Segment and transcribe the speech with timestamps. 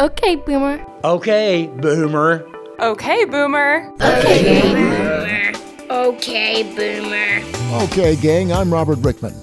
[0.00, 0.82] Okay, Boomer.
[1.04, 2.48] Okay, Boomer.
[2.78, 3.92] Okay, Boomer.
[4.00, 5.52] Okay, Boomer.
[5.90, 7.82] Okay, Boomer.
[7.82, 9.34] Okay, gang, I'm Robert Rickman.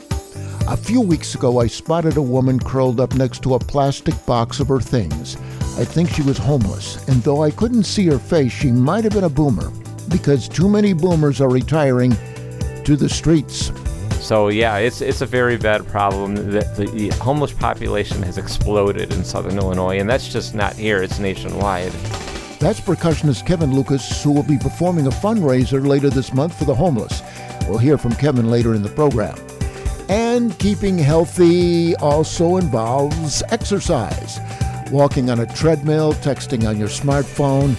[0.68, 4.60] A few weeks ago, I spotted a woman curled up next to a plastic box
[4.60, 5.36] of her things.
[5.78, 9.14] I think she was homeless, and though I couldn't see her face, she might have
[9.14, 9.70] been a boomer
[10.10, 12.18] because too many boomers are retiring
[12.84, 13.72] to the streets.
[14.28, 16.52] So yeah, it's it's a very bad problem.
[16.52, 21.18] That the homeless population has exploded in Southern Illinois, and that's just not here; it's
[21.18, 21.94] nationwide.
[22.60, 26.76] That's percussionist Kevin Lucas, who will be performing a fundraiser later this month for the
[26.76, 27.24] homeless.
[27.70, 29.38] We'll hear from Kevin later in the program.
[30.10, 34.42] And keeping healthy also involves exercise.
[34.92, 37.78] Walking on a treadmill, texting on your smartphone.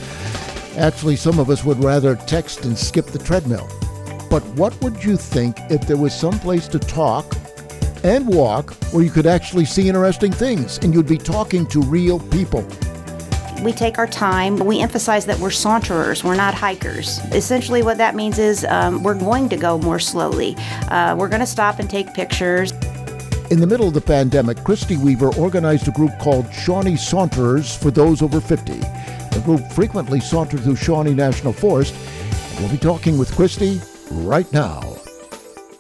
[0.78, 3.68] Actually, some of us would rather text and skip the treadmill.
[4.30, 7.34] But what would you think if there was some place to talk
[8.04, 12.20] and walk where you could actually see interesting things and you'd be talking to real
[12.20, 12.66] people?
[13.62, 14.56] We take our time.
[14.56, 17.18] We emphasize that we're saunterers, we're not hikers.
[17.32, 20.54] Essentially, what that means is um, we're going to go more slowly.
[20.88, 22.72] Uh, we're going to stop and take pictures.
[23.50, 27.90] In the middle of the pandemic, Kristi Weaver organized a group called Shawnee Saunterers for
[27.90, 28.74] those over 50.
[28.74, 31.94] The group frequently saunter through Shawnee National Forest.
[32.60, 34.96] We'll be talking with Kristi right now.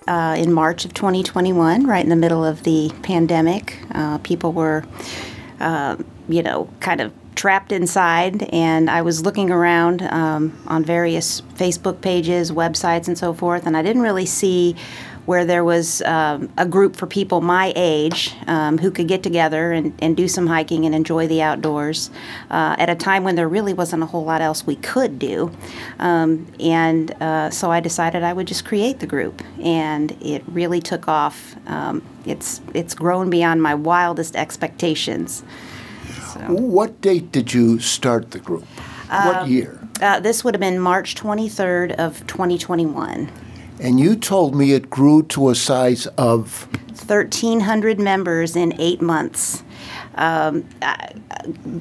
[0.06, 4.84] Uh, in March of 2021, right in the middle of the pandemic, uh, people were,
[5.60, 5.96] uh,
[6.28, 12.00] you know, kind of trapped inside, and I was looking around um, on various Facebook
[12.00, 14.74] pages, websites, and so forth, and I didn't really see
[15.28, 19.72] where there was um, a group for people my age um, who could get together
[19.72, 22.08] and, and do some hiking and enjoy the outdoors
[22.50, 25.50] uh, at a time when there really wasn't a whole lot else we could do.
[25.98, 30.80] Um, and uh, so I decided I would just create the group, and it really
[30.80, 31.56] took off.
[31.66, 35.44] Um, it's it's grown beyond my wildest expectations.
[36.32, 38.64] So, What date did you start the group?
[39.10, 39.78] what year?
[40.00, 43.30] uh, this would have been March 23rd of 2021.
[43.80, 46.66] And you told me it grew to a size of
[47.06, 49.62] 1,300 members in eight months.
[50.16, 51.12] Um, I,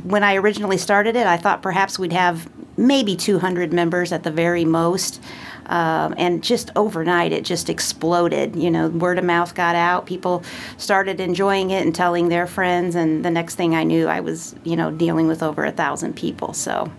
[0.04, 4.32] when I originally started it, I thought perhaps we'd have maybe 200 members at the
[4.32, 5.22] very most.
[5.66, 8.56] Um, and just overnight, it just exploded.
[8.56, 10.06] You know, word of mouth got out.
[10.06, 10.44] People
[10.78, 12.96] started enjoying it and telling their friends.
[12.96, 16.16] And the next thing I knew, I was, you know, dealing with over a thousand
[16.16, 16.54] people.
[16.54, 16.92] So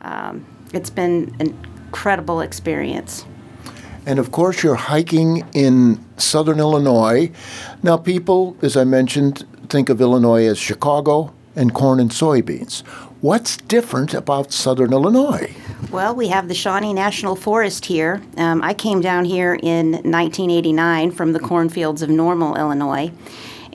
[0.00, 1.56] um, it's been an
[1.86, 3.24] incredible experience.
[4.04, 7.30] And of course, you're hiking in southern Illinois.
[7.82, 12.80] Now, people, as I mentioned, think of Illinois as Chicago and corn and soybeans.
[13.20, 15.54] What's different about southern Illinois?
[15.92, 18.20] Well, we have the Shawnee National Forest here.
[18.36, 23.12] Um, I came down here in 1989 from the cornfields of Normal, Illinois.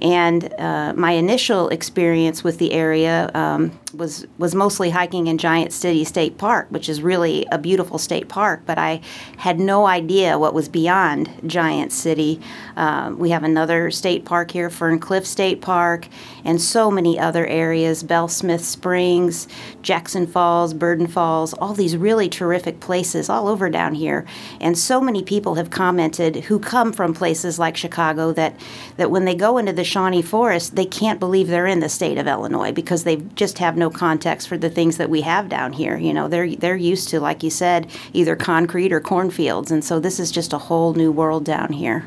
[0.02, 5.72] And uh, my initial experience with the area um, was was mostly hiking in Giant
[5.72, 8.62] City State Park, which is really a beautiful state park.
[8.66, 9.02] But I
[9.38, 12.40] had no idea what was beyond Giant City.
[12.76, 16.08] Uh, we have another state park here, Ferne Clyffe State Park,
[16.44, 19.48] and so many other areas: Bell Smith Springs,
[19.82, 21.54] Jackson Falls, Burden Falls.
[21.54, 24.26] All these really terrific places all over down here.
[24.60, 28.60] And so many people have commented who come from places like Chicago that
[28.98, 32.18] that when they go into the Shawnee Forest, they can't believe they're in the state
[32.18, 35.74] of Illinois because they just have no context for the things that we have down
[35.74, 35.98] here.
[35.98, 40.00] You know, they're they're used to, like you said, either concrete or cornfields, and so
[40.00, 42.06] this is just a whole new world down here.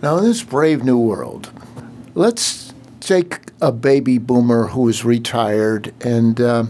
[0.00, 1.50] Now, in this brave new world,
[2.14, 6.64] let's take a baby boomer who is retired and uh,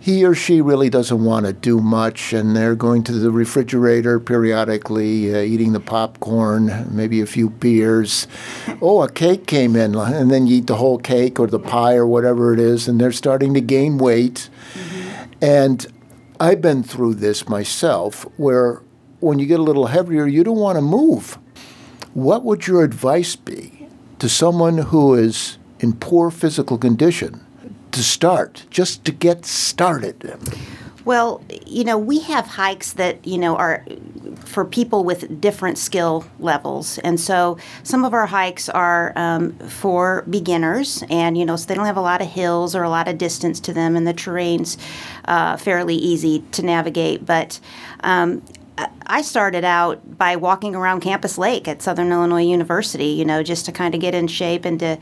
[0.00, 4.20] he or she really doesn't want to do much, and they're going to the refrigerator
[4.20, 8.26] periodically, uh, eating the popcorn, maybe a few beers.
[8.80, 11.96] Oh, a cake came in, and then you eat the whole cake or the pie
[11.96, 14.48] or whatever it is, and they're starting to gain weight.
[15.42, 15.84] And
[16.38, 18.82] I've been through this myself, where
[19.20, 21.38] when you get a little heavier, you don't want to move.
[22.14, 23.88] What would your advice be
[24.20, 27.44] to someone who is in poor physical condition
[27.92, 30.38] to start, just to get started?
[31.04, 33.84] Well, you know, we have hikes that, you know, are
[34.44, 36.98] for people with different skill levels.
[36.98, 41.74] And so some of our hikes are um, for beginners, and, you know, so they
[41.74, 44.12] don't have a lot of hills or a lot of distance to them, and the
[44.12, 44.76] terrain's
[45.24, 47.24] uh, fairly easy to navigate.
[47.24, 47.58] But
[48.00, 48.42] um,
[49.06, 53.64] I started out by walking around Campus Lake at Southern Illinois University, you know, just
[53.66, 54.98] to kind of get in shape and to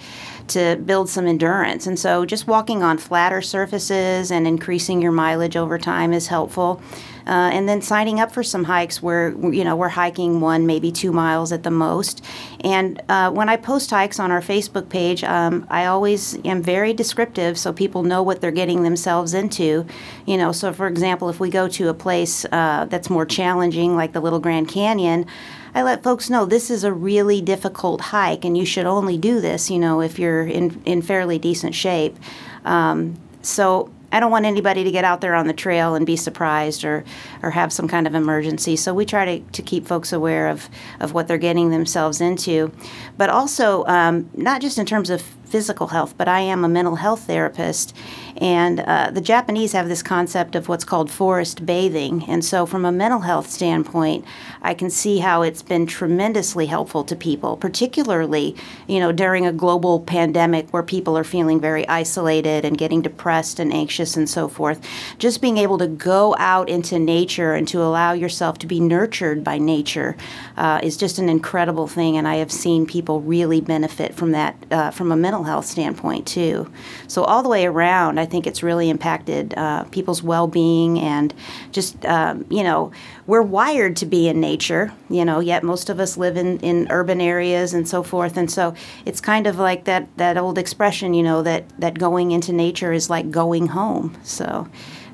[0.48, 1.86] to build some endurance.
[1.86, 6.80] And so just walking on flatter surfaces and increasing your mileage over time is helpful.
[7.26, 10.92] Uh, and then signing up for some hikes where you know we're hiking one maybe
[10.92, 12.24] two miles at the most
[12.60, 16.92] and uh, when i post hikes on our facebook page um, i always am very
[16.92, 19.84] descriptive so people know what they're getting themselves into
[20.24, 23.96] you know so for example if we go to a place uh, that's more challenging
[23.96, 25.26] like the little grand canyon
[25.74, 29.42] I let folks know this is a really difficult hike, and you should only do
[29.42, 32.16] this, you know, if you're in, in fairly decent shape.
[32.64, 36.16] Um, so I don't want anybody to get out there on the trail and be
[36.16, 37.04] surprised or,
[37.42, 38.76] or have some kind of emergency.
[38.76, 40.68] So we try to, to keep folks aware of,
[41.00, 42.72] of what they're getting themselves into.
[43.16, 45.22] But also, um, not just in terms of
[45.56, 47.96] physical health, but I am a mental health therapist.
[48.36, 52.24] And uh, the Japanese have this concept of what's called forest bathing.
[52.28, 54.26] And so, from a mental health standpoint,
[54.60, 58.54] I can see how it's been tremendously helpful to people, particularly,
[58.86, 63.58] you know, during a global pandemic where people are feeling very isolated and getting depressed
[63.58, 64.86] and anxious and so forth.
[65.18, 69.42] Just being able to go out into nature and to allow yourself to be nurtured
[69.42, 70.18] by nature
[70.58, 72.18] uh, is just an incredible thing.
[72.18, 76.26] And I have seen people really benefit from that uh, from a mental health standpoint,
[76.26, 76.70] too.
[77.08, 81.32] So, all the way around, I think it's really impacted uh, people's well being and
[81.72, 82.92] just, um, you know,
[83.26, 86.86] we're wired to be in nature, you know, yet most of us live in, in
[86.90, 88.36] urban areas and so forth.
[88.36, 92.30] And so it's kind of like that, that old expression, you know, that, that going
[92.30, 94.16] into nature is like going home.
[94.22, 94.68] So,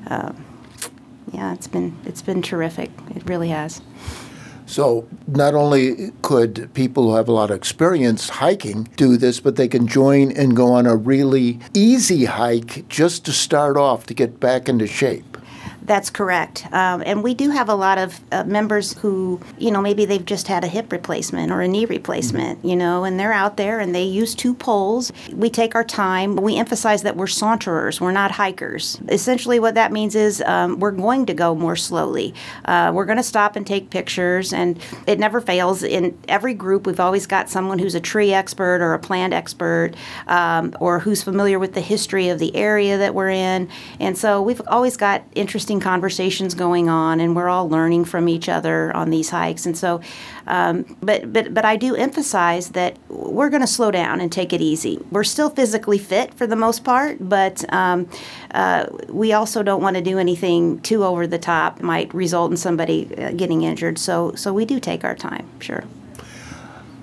[0.09, 0.33] uh,
[1.33, 2.91] yeah, it's been it's been terrific.
[3.17, 3.81] It really has.
[4.73, 9.57] So not only could people who have a lot of experience hiking do this, but
[9.57, 14.15] they can join and go on a really easy hike just to start off to
[14.15, 15.32] get back into shape.
[15.85, 16.67] That's correct.
[16.73, 20.25] Um, and we do have a lot of uh, members who, you know, maybe they've
[20.25, 22.69] just had a hip replacement or a knee replacement, mm-hmm.
[22.69, 25.13] you know, and they're out there and they use two poles.
[25.33, 26.37] We take our time.
[26.37, 29.01] We emphasize that we're saunterers, we're not hikers.
[29.09, 32.33] Essentially, what that means is um, we're going to go more slowly.
[32.65, 35.83] Uh, we're going to stop and take pictures, and it never fails.
[35.83, 39.93] In every group, we've always got someone who's a tree expert or a plant expert
[40.29, 43.69] um, or who's familiar with the history of the area that we're in.
[43.99, 48.29] And so we've always got interesting interesting conversations going on, and we're all learning from
[48.29, 49.67] each other on these hikes.
[49.67, 50.01] And so,
[50.47, 54.53] um, but but but I do emphasize that we're going to slow down and take
[54.53, 54.99] it easy.
[55.11, 58.07] We're still physically fit for the most part, but um,
[58.53, 61.81] uh, we also don't want to do anything too over the top.
[61.81, 63.99] Might result in somebody uh, getting injured.
[63.99, 65.47] So so we do take our time.
[65.61, 65.85] Sure.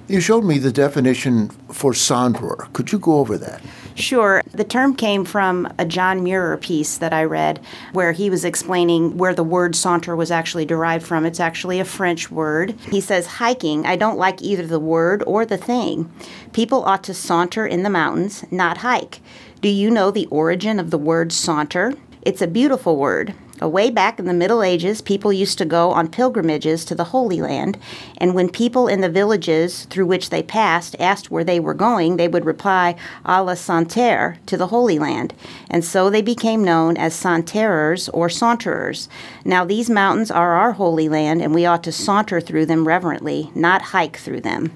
[0.07, 2.68] You showed me the definition for saunterer.
[2.74, 3.62] Could you go over that?
[4.00, 4.42] Sure.
[4.54, 7.60] The term came from a John Muir piece that I read
[7.92, 11.25] where he was explaining where the word saunter was actually derived from.
[11.25, 12.72] It's actually a French word.
[12.92, 16.10] He says, hiking, I don't like either the word or the thing.
[16.54, 19.19] People ought to saunter in the mountains, not hike.
[19.60, 21.94] Do you know the origin of the word saunter?
[22.22, 23.34] It's a beautiful word.
[23.61, 27.41] Way back in the Middle Ages, people used to go on pilgrimages to the Holy
[27.41, 27.77] Land,
[28.17, 32.15] and when people in the villages through which they passed asked where they were going,
[32.15, 32.95] they would reply,
[33.25, 35.33] a la Santerre, to the Holy Land.
[35.69, 39.09] And so they became known as Santerers or Saunterers.
[39.44, 43.51] Now, these mountains are our Holy Land, and we ought to saunter through them reverently,
[43.55, 44.71] not hike through them.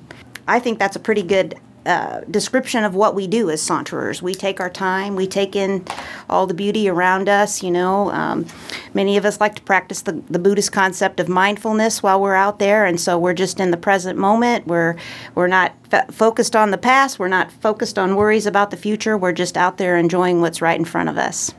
[0.46, 4.22] I think that's a pretty good uh, description of what we do as saunterers.
[4.22, 5.86] We take our time, we take in
[6.30, 7.62] all the beauty around us.
[7.62, 8.46] You know, um,
[8.94, 12.60] many of us like to practice the, the Buddhist concept of mindfulness while we're out
[12.60, 14.68] there, and so we're just in the present moment.
[14.68, 14.96] We're
[15.36, 17.20] we're not f- focused on the past.
[17.20, 19.18] We're not focused on worries about the future.
[19.18, 21.54] We're just out there enjoying what's right in front of us.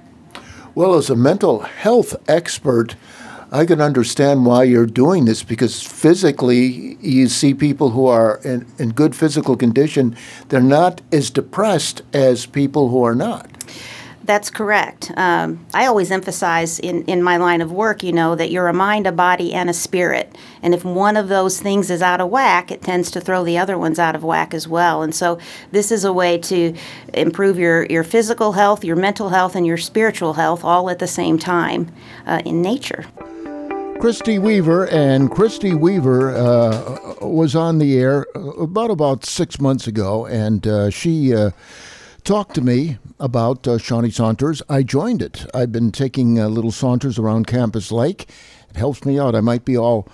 [0.74, 2.96] Well, as a mental health expert,
[3.54, 8.66] I can understand why you're doing this because physically, you see people who are in,
[8.80, 10.16] in good physical condition,
[10.48, 13.48] they're not as depressed as people who are not.
[14.24, 15.12] That's correct.
[15.16, 18.72] Um, I always emphasize in, in my line of work, you know, that you're a
[18.72, 20.34] mind, a body, and a spirit.
[20.60, 23.58] And if one of those things is out of whack, it tends to throw the
[23.58, 25.02] other ones out of whack as well.
[25.02, 25.38] And so
[25.70, 26.74] this is a way to
[27.12, 31.06] improve your, your physical health, your mental health, and your spiritual health all at the
[31.06, 31.92] same time
[32.26, 33.04] uh, in nature.
[34.04, 40.26] Kristi Weaver, and Kristi Weaver uh, was on the air about about six months ago,
[40.26, 41.52] and uh, she uh,
[42.22, 44.60] talked to me about uh, Shawnee Saunters.
[44.68, 45.46] I joined it.
[45.54, 48.28] I've been taking uh, little saunters around Campus Lake.
[48.68, 49.34] It helps me out.
[49.34, 50.06] I might be all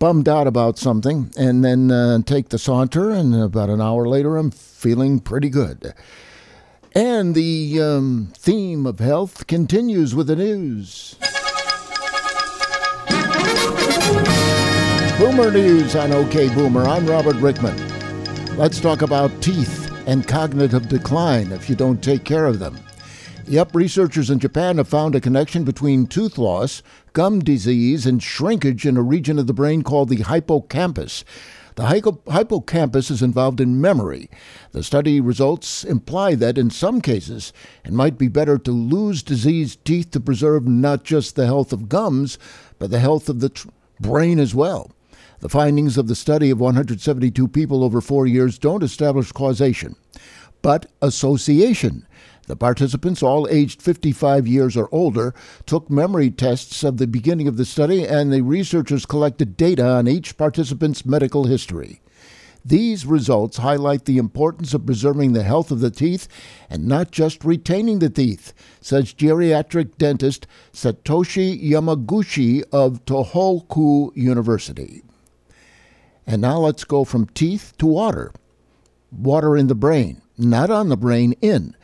[0.00, 4.36] bummed out about something, and then uh, take the saunter, and about an hour later,
[4.36, 5.94] I'm feeling pretty good.
[6.92, 11.14] And the um, theme of health continues with the news.
[15.18, 16.86] Boomer News on OK Boomer.
[16.86, 17.76] I'm Robert Rickman.
[18.56, 22.78] Let's talk about teeth and cognitive decline if you don't take care of them.
[23.48, 26.84] Yep, researchers in Japan have found a connection between tooth loss,
[27.14, 31.24] gum disease, and shrinkage in a region of the brain called the hippocampus.
[31.74, 31.88] The
[32.30, 34.30] hippocampus is involved in memory.
[34.70, 37.52] The study results imply that in some cases
[37.84, 41.88] it might be better to lose diseased teeth to preserve not just the health of
[41.88, 42.38] gums,
[42.78, 43.50] but the health of the
[43.98, 44.92] brain as well.
[45.40, 49.94] The findings of the study of 172 people over four years don't establish causation,
[50.62, 52.08] but association.
[52.48, 57.56] The participants, all aged 55 years or older, took memory tests of the beginning of
[57.56, 62.00] the study, and the researchers collected data on each participant's medical history.
[62.64, 66.26] These results highlight the importance of preserving the health of the teeth
[66.68, 75.02] and not just retaining the teeth, says geriatric dentist Satoshi Yamaguchi of Tohoku University.
[76.28, 78.32] And now let's go from teeth to water.
[79.10, 81.74] Water in the brain, not on the brain, in.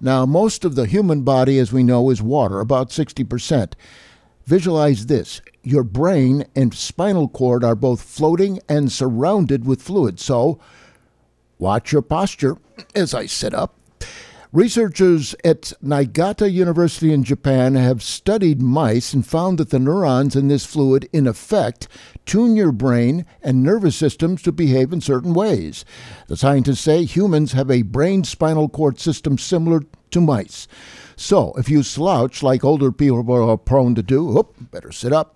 [0.00, 3.74] Now, most of the human body, as we know, is water, about 60%.
[4.46, 10.18] Visualize this your brain and spinal cord are both floating and surrounded with fluid.
[10.18, 10.58] So,
[11.58, 12.56] watch your posture
[12.94, 13.74] as I sit up.
[14.52, 20.48] Researchers at Niigata University in Japan have studied mice and found that the neurons in
[20.48, 21.88] this fluid, in effect,
[22.26, 25.86] tune your brain and nervous systems to behave in certain ways.
[26.28, 30.68] The scientists say humans have a brain spinal cord system similar to mice.
[31.16, 35.34] So, if you slouch like older people are prone to do, whoop, better sit up.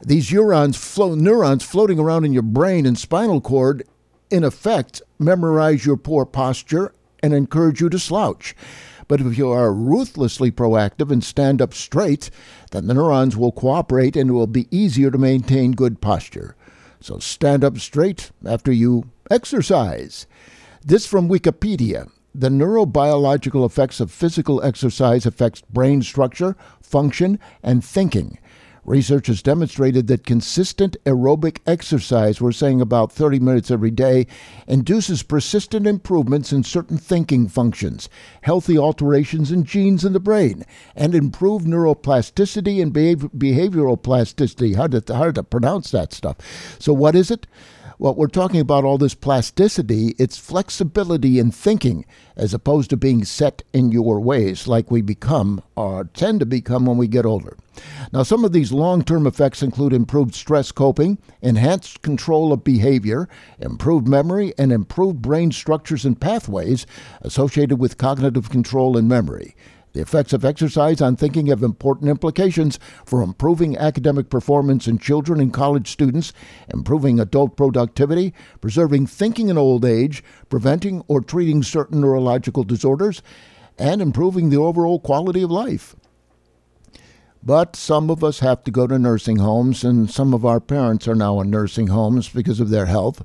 [0.00, 3.82] These neurons, flo- neurons floating around in your brain and spinal cord,
[4.30, 8.54] in effect, memorize your poor posture and encourage you to slouch.
[9.08, 12.30] But if you are ruthlessly proactive and stand up straight,
[12.72, 16.54] then the neurons will cooperate and it will be easier to maintain good posture.
[17.00, 20.26] So stand up straight after you exercise.
[20.84, 22.10] This from Wikipedia.
[22.34, 28.38] The neurobiological effects of physical exercise affects brain structure, function, and thinking.
[28.88, 34.26] Research has demonstrated that consistent aerobic exercise, we're saying about 30 minutes every day,
[34.66, 38.08] induces persistent improvements in certain thinking functions,
[38.40, 40.64] healthy alterations in genes in the brain,
[40.96, 44.72] and improved neuroplasticity and behavioral plasticity.
[44.72, 46.38] Hard to, hard to pronounce that stuff.
[46.78, 47.46] So, what is it?
[47.98, 53.24] what we're talking about all this plasticity, it's flexibility in thinking as opposed to being
[53.24, 57.56] set in your ways like we become or tend to become when we get older.
[58.12, 63.28] Now, some of these long term effects include improved stress coping, enhanced control of behavior,
[63.58, 66.86] improved memory, and improved brain structures and pathways
[67.22, 69.54] associated with cognitive control and memory.
[69.92, 75.40] The effects of exercise on thinking have important implications for improving academic performance in children
[75.40, 76.32] and college students,
[76.72, 83.22] improving adult productivity, preserving thinking in old age, preventing or treating certain neurological disorders,
[83.78, 85.96] and improving the overall quality of life.
[87.42, 91.06] But some of us have to go to nursing homes, and some of our parents
[91.06, 93.24] are now in nursing homes because of their health.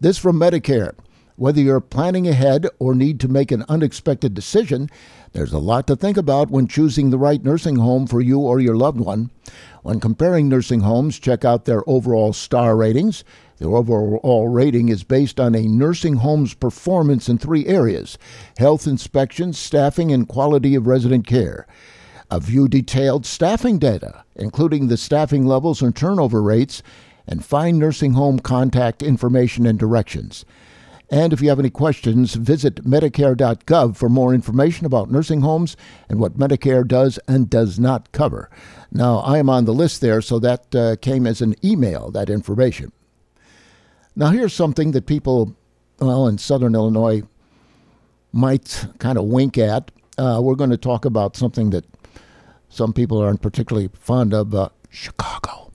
[0.00, 0.94] This from Medicare.
[1.36, 4.88] Whether you're planning ahead or need to make an unexpected decision,
[5.32, 8.58] there's a lot to think about when choosing the right nursing home for you or
[8.58, 9.30] your loved one.
[9.82, 13.22] When comparing nursing homes, check out their overall star ratings.
[13.58, 18.16] The overall rating is based on a nursing home's performance in three areas
[18.56, 21.66] health inspections, staffing, and quality of resident care.
[22.30, 26.82] A view detailed staffing data, including the staffing levels and turnover rates,
[27.26, 30.44] and find nursing home contact information and directions.
[31.08, 35.76] And if you have any questions, visit Medicare.gov for more information about nursing homes
[36.08, 38.50] and what Medicare does and does not cover.
[38.90, 42.28] Now, I am on the list there, so that uh, came as an email, that
[42.28, 42.90] information.
[44.16, 45.54] Now, here's something that people,
[46.00, 47.22] well, in Southern Illinois
[48.32, 49.92] might kind of wink at.
[50.18, 51.84] Uh, we're going to talk about something that
[52.68, 55.70] some people aren't particularly fond of uh, Chicago.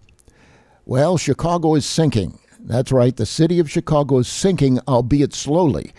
[0.86, 2.40] Well, Chicago is sinking.
[2.60, 5.94] That's right, the city of Chicago is sinking, albeit slowly.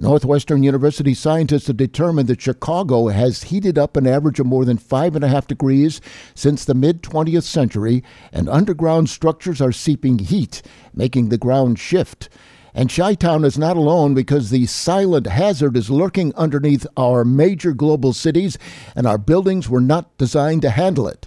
[0.00, 4.78] Northwestern University scientists have determined that Chicago has heated up an average of more than
[4.78, 6.00] five and a half degrees
[6.36, 10.62] since the mid 20th century, and underground structures are seeping heat,
[10.94, 12.28] making the ground shift.
[12.78, 17.72] And Chi Town is not alone because the silent hazard is lurking underneath our major
[17.72, 18.56] global cities,
[18.94, 21.26] and our buildings were not designed to handle it.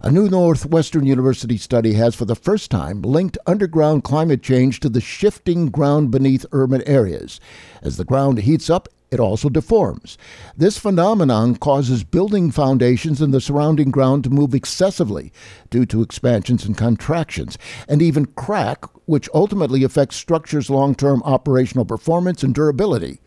[0.00, 4.88] A new Northwestern University study has, for the first time, linked underground climate change to
[4.88, 7.40] the shifting ground beneath urban areas.
[7.82, 10.16] As the ground heats up, it also deforms.
[10.56, 15.30] This phenomenon causes building foundations and the surrounding ground to move excessively
[15.68, 21.84] due to expansions and contractions, and even crack, which ultimately affects structures' long term operational
[21.84, 23.20] performance and durability.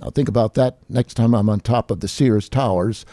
[0.00, 3.04] I'll think about that next time I'm on top of the Sears Towers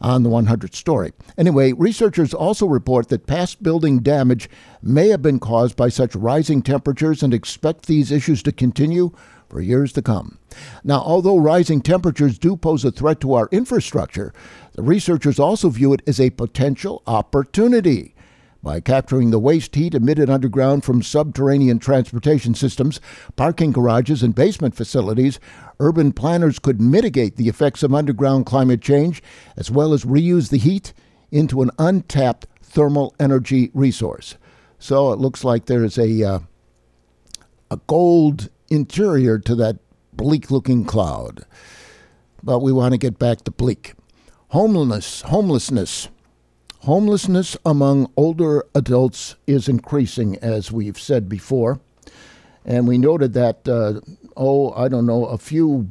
[0.00, 1.12] on the 100th story.
[1.38, 4.50] Anyway, researchers also report that past building damage
[4.82, 9.12] may have been caused by such rising temperatures and expect these issues to continue
[9.48, 10.38] for years to come.
[10.82, 14.32] Now, although rising temperatures do pose a threat to our infrastructure,
[14.72, 18.13] the researchers also view it as a potential opportunity.
[18.64, 22.98] By capturing the waste heat emitted underground from subterranean transportation systems,
[23.36, 25.38] parking garages, and basement facilities,
[25.78, 29.22] urban planners could mitigate the effects of underground climate change
[29.58, 30.94] as well as reuse the heat
[31.30, 34.36] into an untapped thermal energy resource.
[34.78, 36.38] So it looks like there's a uh,
[37.70, 39.76] a gold interior to that
[40.14, 41.44] bleak looking cloud.
[42.42, 43.92] But we want to get back to bleak.
[44.48, 46.08] Homelessness, homelessness
[46.84, 51.80] Homelessness among older adults is increasing, as we've said before.
[52.66, 54.02] And we noted that, uh,
[54.36, 55.90] oh, I don't know, a few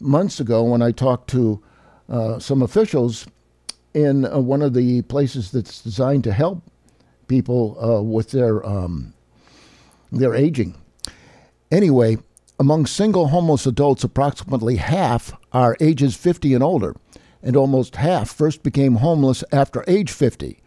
[0.00, 1.62] months ago when I talked to
[2.08, 3.28] uh, some officials
[3.94, 6.60] in uh, one of the places that's designed to help
[7.28, 9.14] people uh, with their, um,
[10.10, 10.74] their aging.
[11.70, 12.18] Anyway,
[12.58, 16.96] among single homeless adults, approximately half are ages 50 and older
[17.42, 20.60] and almost half first became homeless after age 50.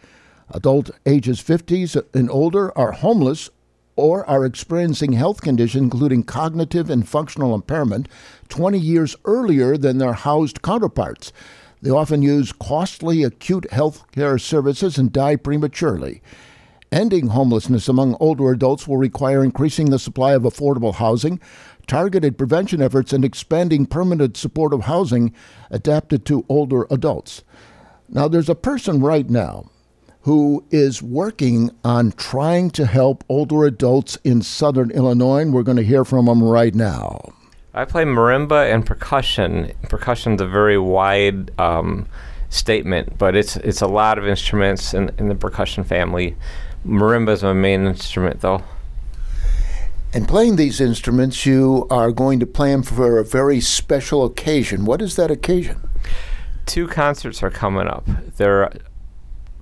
[0.51, 3.49] Adult ages 50s and older are homeless
[3.95, 8.07] or are experiencing health conditions including cognitive and functional impairment
[8.47, 11.33] 20 years earlier than their housed counterparts.
[11.81, 16.21] They often use costly acute health care services and die prematurely.
[16.91, 21.39] Ending homelessness among older adults will require increasing the supply of affordable housing,
[21.89, 25.33] targeted prevention efforts, and expanding permanent supportive housing
[25.69, 27.43] adapted to older adults.
[28.07, 29.69] Now, there's a person right now
[30.21, 35.77] who is working on trying to help older adults in southern Illinois, and we're going
[35.77, 37.19] to hear from him right now.
[37.73, 39.71] I play marimba and percussion.
[39.89, 42.07] Percussion's a very wide um,
[42.49, 46.35] statement, but it's it's a lot of instruments in, in the percussion family.
[46.85, 48.63] Marimba is my main instrument, though.
[50.11, 54.85] And playing these instruments, you are going to play them for a very special occasion.
[54.85, 55.87] What is that occasion?
[56.65, 58.07] Two concerts are coming up.
[58.37, 58.71] They're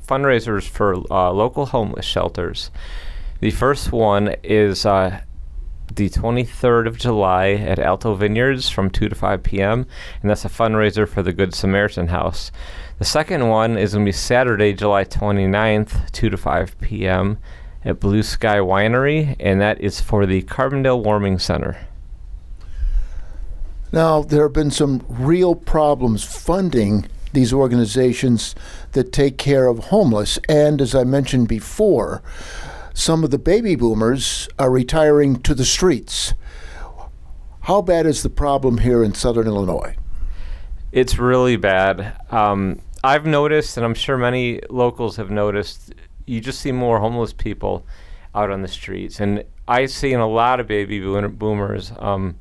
[0.07, 2.71] fundraisers for uh, local homeless shelters.
[3.41, 5.19] The first one is uh,
[5.93, 9.85] the 23rd of July at Alto Vineyards from 2 to 5 p.m.,
[10.21, 12.53] and that's a fundraiser for the Good Samaritan House.
[12.99, 17.37] The second one is going to be Saturday, July 29th, 2 to 5 p.m
[17.87, 21.87] at Blue Sky Winery, and that is for the Carbondale Warming Center.
[23.93, 28.55] Now, there have been some real problems funding these organizations
[28.91, 30.37] that take care of homeless.
[30.49, 32.21] And as I mentioned before,
[32.93, 36.33] some of the baby boomers are retiring to the streets.
[37.61, 39.95] How bad is the problem here in southern Illinois?
[40.91, 42.19] It's really bad.
[42.31, 45.93] Um, I've noticed, and I'm sure many locals have noticed,
[46.27, 47.85] you just see more homeless people
[48.35, 51.91] out on the streets, and I've seen a lot of baby boomers.
[51.97, 52.39] Um,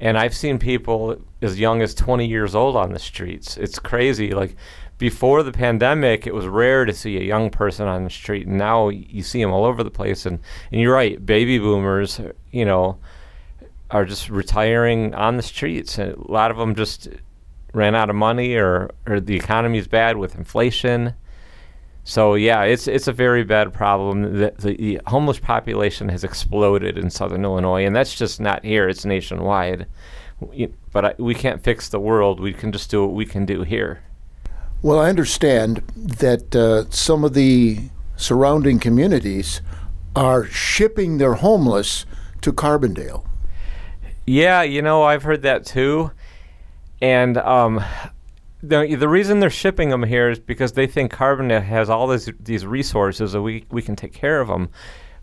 [0.00, 3.56] and I've seen people as young as 20 years old on the streets.
[3.56, 4.30] It's crazy.
[4.30, 4.56] Like
[4.98, 8.58] before the pandemic, it was rare to see a young person on the street, and
[8.58, 10.26] now you see them all over the place.
[10.26, 10.38] And,
[10.70, 12.20] and you're right, baby boomers,
[12.52, 12.98] you know,
[13.90, 15.98] are just retiring on the streets.
[15.98, 17.08] And a lot of them just
[17.72, 21.14] ran out of money, or or the economy's bad with inflation.
[22.08, 24.22] So yeah, it's it's a very bad problem.
[24.38, 28.88] The, the, the, homeless population has exploded in southern Illinois, and that's just not here;
[28.88, 29.86] it's nationwide.
[30.90, 32.40] But I, we can't fix the world.
[32.40, 34.02] We can just do what we can do here.
[34.80, 39.60] Well, I understand that uh, some of the surrounding communities
[40.16, 42.06] are shipping their homeless
[42.40, 43.26] to Carbondale.
[44.26, 46.12] Yeah, you know, I've heard that too,
[47.02, 47.84] and um,
[48.62, 52.30] the the reason they're shipping them here is because they think Carbondale has all these
[52.40, 54.68] these resources that we we can take care of them.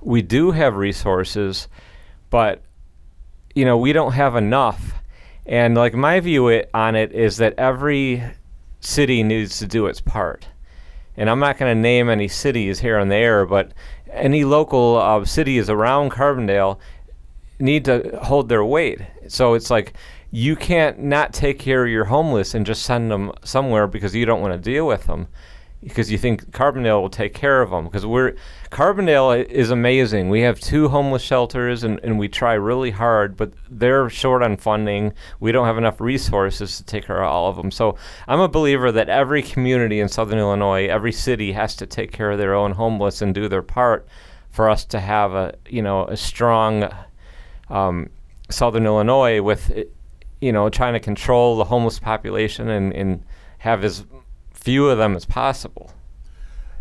[0.01, 1.67] We do have resources,
[2.29, 2.61] but
[3.53, 4.93] you know we don't have enough.
[5.45, 8.23] And like my view it, on it is that every
[8.79, 10.47] city needs to do its part.
[11.17, 13.71] And I'm not going to name any cities here and there, but
[14.11, 16.77] any local uh, cities around Carbondale
[17.59, 19.01] need to hold their weight.
[19.27, 19.93] So it's like
[20.35, 24.25] you can't not take care of your homeless and just send them somewhere because you
[24.25, 25.29] don't want to deal with them
[25.81, 28.35] because you think Carbondale will take care of them because we're
[28.69, 30.29] Carbondale is amazing.
[30.29, 34.57] We have two homeless shelters and, and we try really hard, but they're short on
[34.57, 35.13] funding.
[35.39, 37.71] We don't have enough resources to take care of all of them.
[37.71, 37.95] So
[38.27, 42.31] I'm a believer that every community in Southern Illinois, every city has to take care
[42.31, 44.05] of their own homeless and do their part
[44.49, 46.89] for us to have a you know a strong
[47.69, 48.09] um,
[48.49, 49.71] Southern Illinois with
[50.41, 53.23] you know, trying to control the homeless population and, and
[53.59, 54.05] have as
[54.53, 55.91] few of them as possible.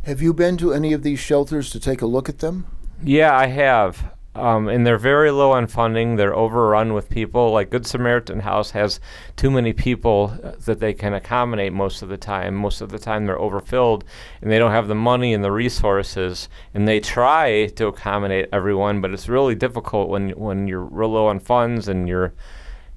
[0.03, 2.67] Have you been to any of these shelters to take a look at them?
[3.03, 4.15] Yeah, I have.
[4.37, 6.17] Um, and they're very low on funding.
[6.17, 7.53] They're overrun with people.
[7.53, 8.99] Like Good Samaritan House has
[9.37, 10.29] too many people
[10.65, 12.57] that they can accommodate most of the time.
[12.57, 14.05] Most of the time, they're overfilled,
[14.43, 16.49] and they don't have the money and the resources.
[16.75, 21.29] And they try to accommodate everyone, but it's really difficult when when you're real low
[21.29, 22.35] on funds and you're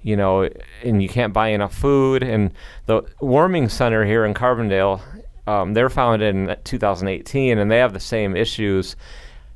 [0.01, 0.49] you know,
[0.83, 2.23] and you can't buy enough food.
[2.23, 2.51] And
[2.85, 5.01] the warming center here in Carbondale,
[5.47, 8.95] um, they're founded in 2018, and they have the same issues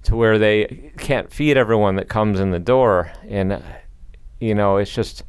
[0.04, 3.12] to where they can't feed everyone that comes in the door.
[3.27, 3.63] And,
[4.39, 5.23] you know, it's just,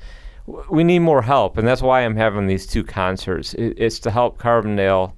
[0.71, 1.59] we need more help.
[1.59, 3.55] And that's why I'm having these two concerts.
[3.55, 5.13] It, it's to help Carbondale.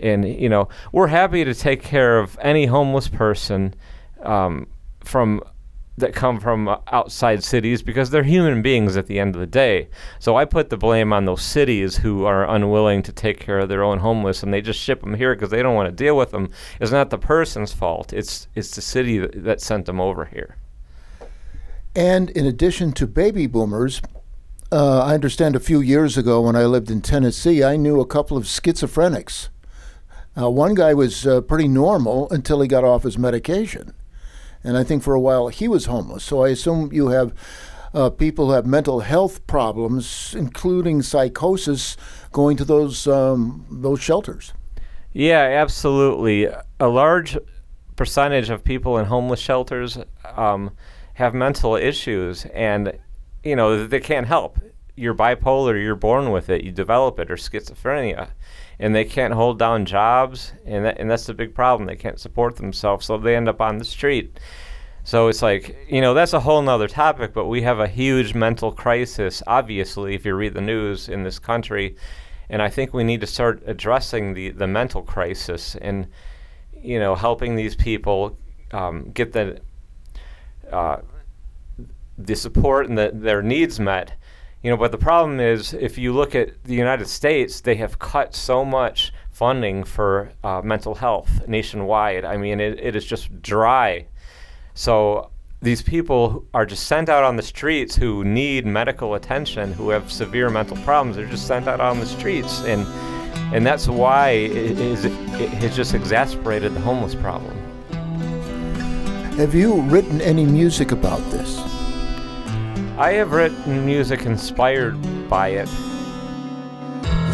[0.00, 3.74] And, you know, we're happy to take care of any homeless person
[4.22, 4.66] um,
[5.00, 5.42] from
[6.00, 9.46] that come from uh, outside cities because they're human beings at the end of the
[9.46, 9.88] day.
[10.18, 13.68] So I put the blame on those cities who are unwilling to take care of
[13.68, 16.16] their own homeless and they just ship them here because they don't want to deal
[16.16, 16.50] with them.
[16.80, 18.12] It's not the person's fault.
[18.12, 20.56] It's it's the city that, that sent them over here.
[21.94, 24.00] And in addition to baby boomers,
[24.72, 28.06] uh, I understand a few years ago when I lived in Tennessee, I knew a
[28.06, 29.48] couple of schizophrenics.
[30.40, 33.92] Uh, one guy was uh, pretty normal until he got off his medication
[34.62, 36.24] and I think for a while he was homeless.
[36.24, 37.34] So I assume you have
[37.92, 41.96] uh, people who have mental health problems, including psychosis,
[42.32, 44.52] going to those um, those shelters.
[45.12, 46.48] Yeah, absolutely.
[46.78, 47.36] A large
[47.96, 49.98] percentage of people in homeless shelters
[50.36, 50.70] um,
[51.14, 52.98] have mental issues, and
[53.42, 54.58] you know they can't help.
[54.96, 58.28] You're bipolar, you're born with it, you develop it, or schizophrenia
[58.80, 61.86] and they can't hold down jobs, and that, and that's the big problem.
[61.86, 64.40] They can't support themselves, so they end up on the street.
[65.04, 68.34] So it's like, you know, that's a whole nother topic, but we have a huge
[68.34, 71.94] mental crisis, obviously, if you read the news in this country.
[72.48, 76.06] And I think we need to start addressing the, the mental crisis and,
[76.72, 78.38] you know, helping these people
[78.72, 79.60] um, get the,
[80.72, 81.00] uh,
[82.16, 84.14] the support and the, their needs met
[84.62, 87.98] you know, but the problem is, if you look at the United States, they have
[87.98, 92.24] cut so much funding for uh, mental health nationwide.
[92.24, 94.06] I mean, it, it is just dry.
[94.74, 95.30] So
[95.62, 100.12] these people are just sent out on the streets who need medical attention, who have
[100.12, 101.16] severe mental problems.
[101.16, 102.86] They're just sent out on the streets, and
[103.54, 105.12] and that's why it, is, it
[105.48, 107.56] has just exacerbated the homeless problem.
[109.36, 111.79] Have you written any music about this?
[113.00, 114.94] I have written music inspired
[115.30, 115.70] by it.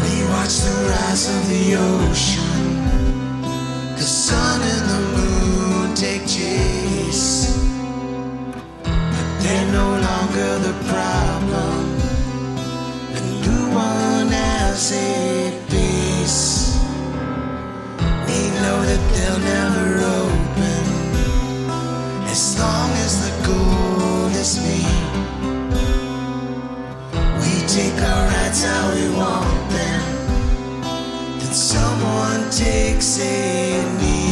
[0.01, 2.83] We watch the rise of the ocean,
[3.97, 7.51] the sun and the moon take chase,
[8.81, 11.99] but they're no longer the problem.
[13.11, 16.79] The new one has a face.
[18.25, 20.85] We know that they'll never open
[22.31, 25.16] as long as the gold is me
[27.77, 30.01] take our rights how we want them.
[31.37, 34.26] Then someone takes a knee.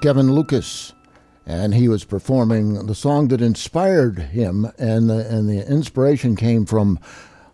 [0.00, 0.92] Kevin Lucas.
[1.46, 6.66] And he was performing the song that inspired him, and the, and the inspiration came
[6.66, 7.00] from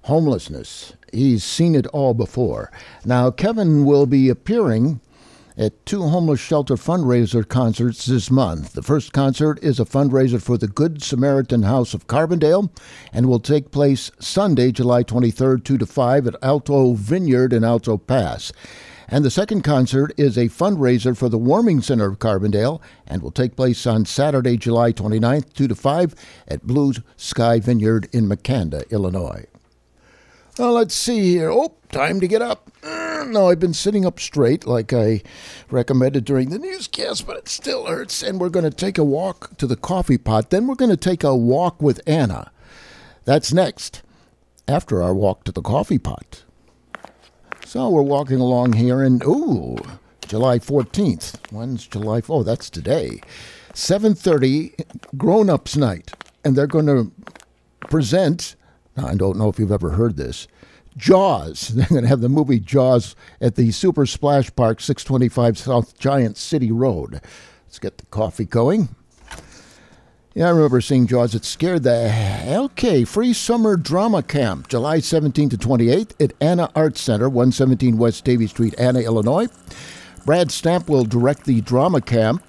[0.02, 0.94] homelessness.
[1.12, 2.72] He's seen it all before.
[3.04, 5.00] Now, Kevin will be appearing
[5.57, 8.72] at two homeless shelter fundraiser concerts this month.
[8.72, 12.70] The first concert is a fundraiser for the Good Samaritan House of Carbondale
[13.12, 17.96] and will take place Sunday, July 23rd, 2 to 5 at Alto Vineyard in Alto
[17.96, 18.52] Pass.
[19.08, 23.30] And the second concert is a fundraiser for the Warming Center of Carbondale and will
[23.30, 26.14] take place on Saturday, July 29th, 2 to 5
[26.48, 29.46] at Blue Sky Vineyard in Makanda, Illinois.
[30.58, 31.50] Well, let's see here.
[31.50, 32.70] Oh, time to get up.
[32.82, 35.22] Uh, no, I've been sitting up straight like I
[35.68, 38.22] recommended during the newscast, but it still hurts.
[38.22, 40.50] And we're going to take a walk to the coffee pot.
[40.50, 42.52] Then we're going to take a walk with Anna.
[43.24, 44.02] That's next,
[44.68, 46.43] after our walk to the coffee pot.
[47.74, 49.76] So we're walking along here, and ooh,
[50.28, 51.34] July 14th.
[51.50, 52.22] When's July?
[52.28, 53.20] Oh, that's today.
[53.72, 54.74] 7:30,
[55.16, 56.12] grown-ups night,
[56.44, 57.10] and they're going to
[57.88, 58.54] present
[58.96, 60.46] I don't know if you've ever heard this.
[60.96, 61.66] Jaws.
[61.74, 66.37] They're going to have the movie Jaws at the Super Splash Park, 625 South Giant
[66.37, 67.20] City Road.
[67.66, 68.94] Let's get the coffee going.
[70.36, 71.36] Yeah, I remember seeing Jaws.
[71.36, 72.64] It scared the hell.
[72.64, 73.04] okay.
[73.04, 78.48] Free summer drama camp, July 17 to 28 at Anna Arts Center, 117 West Davie
[78.48, 79.46] Street, Anna, Illinois.
[80.26, 82.42] Brad Stamp will direct the drama camp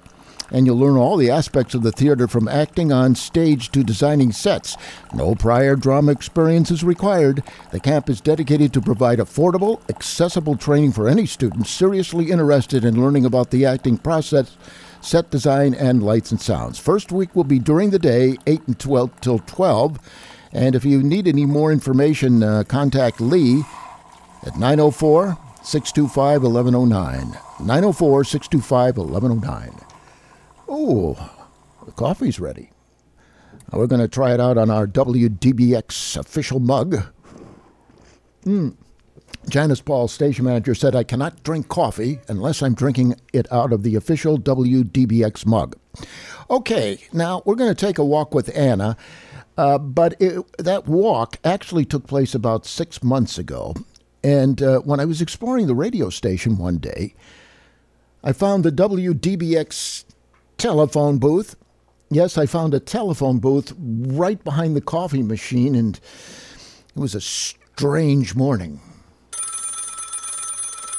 [0.50, 4.32] and you'll learn all the aspects of the theater from acting on stage to designing
[4.32, 4.76] sets.
[5.14, 7.44] No prior drama experience is required.
[7.70, 13.00] The camp is dedicated to provide affordable, accessible training for any student seriously interested in
[13.00, 14.56] learning about the acting process,
[15.06, 16.78] set design, and lights and sounds.
[16.80, 19.98] First week will be during the day, 8 and 12 till 12.
[20.52, 23.62] And if you need any more information, uh, contact Lee
[24.44, 27.38] at 904 625 1109.
[27.60, 29.80] 904 625 1109.
[30.68, 31.14] Oh,
[31.84, 32.70] the coffee's ready.
[33.72, 36.96] We're going to try it out on our WDBX official mug.
[38.44, 38.76] Mm.
[39.48, 43.84] Janice Paul, station manager, said, I cannot drink coffee unless I'm drinking it out of
[43.84, 45.76] the official WDBX mug.
[46.50, 48.96] Okay, now we're going to take a walk with Anna,
[49.56, 53.74] uh, but it, that walk actually took place about six months ago.
[54.24, 57.14] And uh, when I was exploring the radio station one day,
[58.24, 60.04] I found the WDBX
[60.58, 61.54] telephone booth.
[62.10, 67.20] Yes, I found a telephone booth right behind the coffee machine, and it was a
[67.20, 68.80] strange morning.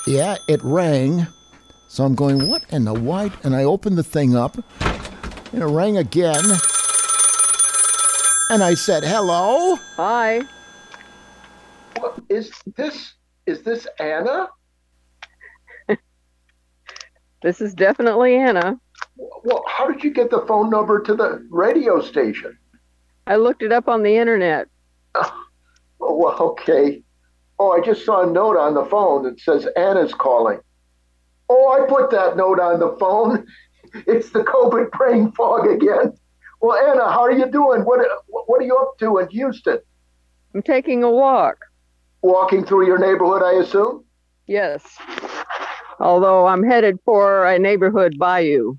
[0.07, 1.27] Yeah, it rang.
[1.89, 3.33] So I'm going, what in the white?
[3.43, 6.45] And I opened the thing up, and it rang again.
[8.49, 9.75] And I said, hello?
[9.97, 10.43] Hi.
[12.29, 13.15] Is this
[13.45, 14.47] is this Anna?
[17.43, 18.79] This is definitely Anna.
[19.17, 22.57] Well, how did you get the phone number to the radio station?
[23.27, 24.69] I looked it up on the internet.
[25.99, 27.01] Oh, well, okay.
[27.59, 30.59] Oh, I just saw a note on the phone that says Anna's calling.
[31.49, 33.45] Oh, I put that note on the phone.
[34.05, 36.13] It's the COVID brain fog again.
[36.61, 37.81] Well, Anna, how are you doing?
[37.81, 39.79] What What are you up to in Houston?
[40.53, 41.57] I'm taking a walk.
[42.21, 44.03] Walking through your neighborhood, I assume.
[44.45, 44.83] Yes.
[45.99, 48.77] Although I'm headed for a neighborhood bayou.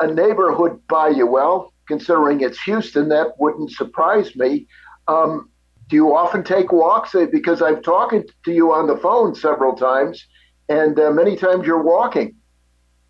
[0.00, 1.26] A neighborhood bayou.
[1.26, 4.66] Well, considering it's Houston, that wouldn't surprise me.
[5.08, 5.48] Um,
[5.88, 7.14] do you often take walks?
[7.14, 10.24] Uh, Because I've talked to you on the phone several times,
[10.68, 12.34] and uh, many times you're walking.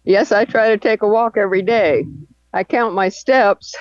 [0.05, 2.05] Yes, I try to take a walk every day.
[2.53, 3.75] I count my steps,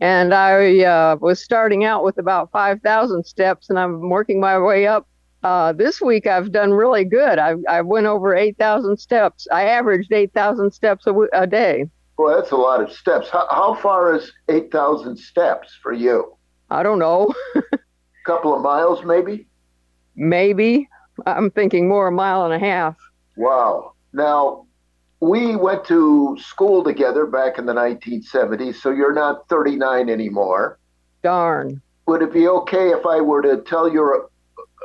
[0.00, 4.86] and I uh, was starting out with about 5,000 steps, and I'm working my way
[4.86, 5.06] up.
[5.42, 7.38] Uh, this week I've done really good.
[7.38, 9.48] I, I went over 8,000 steps.
[9.50, 11.86] I averaged 8,000 steps a, w- a day.
[12.18, 13.30] Well, that's a lot of steps.
[13.30, 16.36] How, how far is 8,000 steps for you?
[16.68, 17.32] I don't know,
[18.24, 19.46] couple of miles, maybe?
[20.20, 20.88] maybe.
[21.26, 22.96] I'm thinking more a mile and a half.
[23.36, 23.94] Wow.
[24.12, 24.66] Now,
[25.20, 30.78] we went to school together back in the 1970s, so you're not 39 anymore.
[31.22, 31.82] Darn.
[32.06, 34.30] Would it be okay if I were to tell your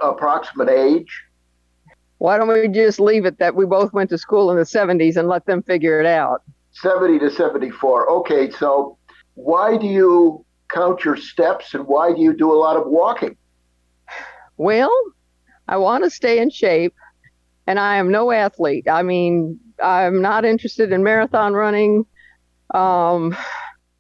[0.04, 1.24] approximate age?
[2.18, 5.16] Why don't we just leave it that we both went to school in the 70s
[5.16, 6.42] and let them figure it out?
[6.72, 8.10] 70 to 74.
[8.10, 8.98] Okay, so
[9.36, 13.38] why do you count your steps and why do you do a lot of walking?
[14.58, 14.94] Well,
[15.68, 16.96] I want to stay in shape,
[17.68, 18.88] and I am no athlete.
[18.90, 22.06] I mean, I'm not interested in marathon running.
[22.74, 23.36] Um,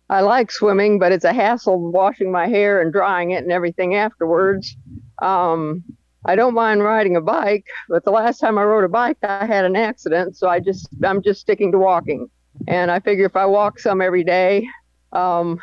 [0.10, 3.96] I like swimming, but it's a hassle washing my hair and drying it and everything
[3.96, 4.76] afterwards.
[5.22, 5.84] Um,
[6.26, 9.46] I don't mind riding a bike, but the last time I rode a bike, I
[9.46, 12.30] had an accident, so I just I'm just sticking to walking.
[12.68, 14.68] And I figure if I walk some every day,
[15.12, 15.60] um,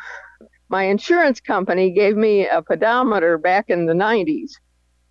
[0.73, 4.53] my insurance company gave me a pedometer back in the 90s.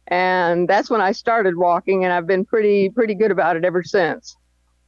[0.08, 3.84] And that's when I started walking, and I've been pretty pretty good about it ever
[3.84, 4.34] since.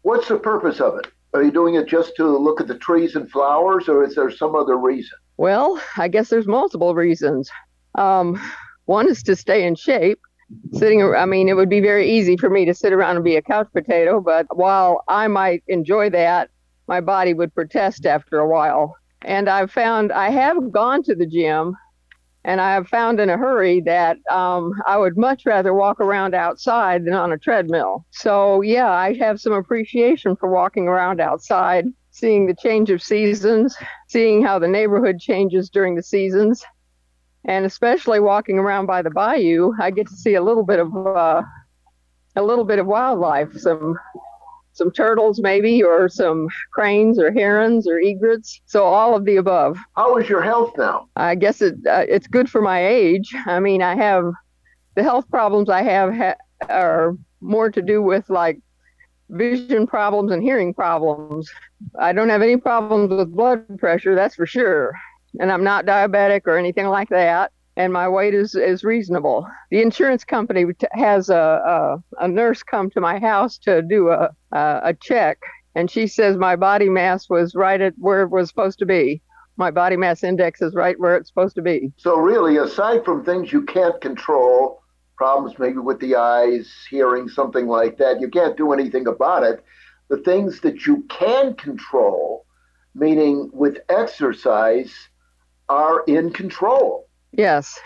[0.03, 1.07] What's the purpose of it?
[1.33, 4.29] Are you doing it just to look at the trees and flowers, or is there
[4.33, 5.17] some other reason?
[5.37, 7.49] Well, I guess there's multiple reasons.
[7.95, 8.41] Um,
[8.87, 10.19] one is to stay in shape.
[10.73, 13.37] Sitting, I mean, it would be very easy for me to sit around and be
[13.37, 16.51] a couch potato, but while I might enjoy that,
[16.89, 18.97] my body would protest after a while.
[19.25, 21.77] And I've found I have gone to the gym
[22.45, 26.35] and I have found in a hurry that um, I would much rather walk around
[26.35, 28.05] outside than on a treadmill.
[28.11, 33.75] So, yeah, I have some appreciation for walking around outside, seeing the change of seasons,
[34.09, 36.63] seeing how the neighborhood changes during the seasons,
[37.47, 40.95] and especially walking around by the bayou, I get to see a little bit of
[40.95, 41.43] uh,
[42.37, 43.97] a little bit of wildlife, some
[44.75, 48.61] some turtles maybe, or some cranes or herons or egrets.
[48.67, 49.79] So all of the above.
[49.97, 51.09] How is your health now?
[51.17, 53.35] I guess it uh, it's good for my age.
[53.47, 54.25] I mean, I have
[54.95, 56.37] the health problems I have ha-
[56.69, 58.61] are more to do with like
[59.31, 61.51] vision problems and hearing problems.
[61.99, 64.93] I don't have any problems with blood pressure, that's for sure.
[65.41, 67.53] And I'm not diabetic or anything like that.
[67.77, 69.49] And my weight is, is reasonable.
[69.71, 74.31] The insurance company has a, a, a nurse come to my house to do a,
[74.53, 75.39] a, a check.
[75.75, 79.23] And she says my body mass was right at where it was supposed to be.
[79.57, 81.93] My body mass index is right where it's supposed to be.
[81.97, 84.83] So, really, aside from things you can't control,
[85.17, 89.65] problems maybe with the eyes, hearing, something like that, you can't do anything about it.
[90.09, 92.47] The things that you can control,
[92.95, 94.93] meaning with exercise,
[95.69, 97.09] are in control.
[97.37, 97.79] Yes.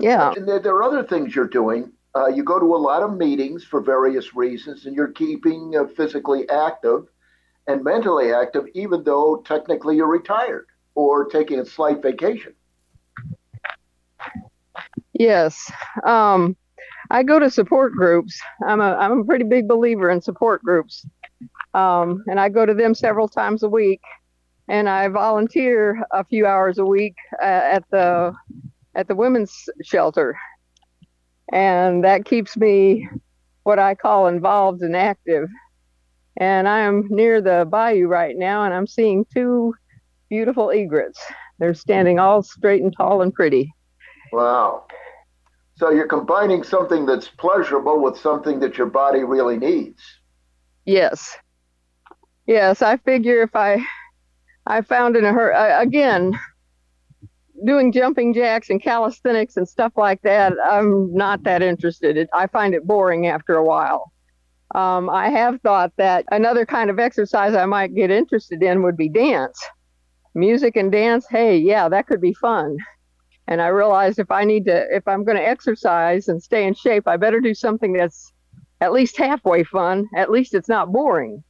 [0.00, 0.32] Yeah.
[0.36, 1.92] And there, there are other things you're doing.
[2.14, 5.86] Uh, you go to a lot of meetings for various reasons, and you're keeping uh,
[5.96, 7.06] physically active
[7.66, 12.54] and mentally active, even though technically you're retired or taking a slight vacation.
[15.12, 15.70] Yes.
[16.04, 16.56] Um,
[17.10, 18.40] I go to support groups.
[18.66, 21.06] I'm a I'm a pretty big believer in support groups,
[21.74, 24.00] um, and I go to them several times a week.
[24.68, 28.34] And I volunteer a few hours a week uh, at the
[28.94, 30.36] at the women's shelter,
[31.52, 33.08] and that keeps me
[33.62, 35.48] what I call involved and active.
[36.36, 39.74] And I am near the bayou right now, and I'm seeing two
[40.28, 41.20] beautiful egrets.
[41.58, 43.74] They're standing all straight and tall and pretty.
[44.32, 44.86] Wow.
[45.76, 50.02] So you're combining something that's pleasurable with something that your body really needs.
[50.84, 51.36] Yes.
[52.46, 53.84] Yes, I figure if I
[54.68, 56.38] I found in a hurry again
[57.64, 62.16] doing jumping jacks and calisthenics and stuff like that, I'm not that interested.
[62.16, 64.12] It, I find it boring after a while.
[64.74, 68.96] Um, I have thought that another kind of exercise I might get interested in would
[68.96, 69.58] be dance.
[70.34, 72.76] Music and dance, hey, yeah, that could be fun.
[73.48, 76.74] And I realized if I need to, if I'm going to exercise and stay in
[76.74, 78.30] shape, I better do something that's
[78.82, 80.06] at least halfway fun.
[80.14, 81.42] At least it's not boring.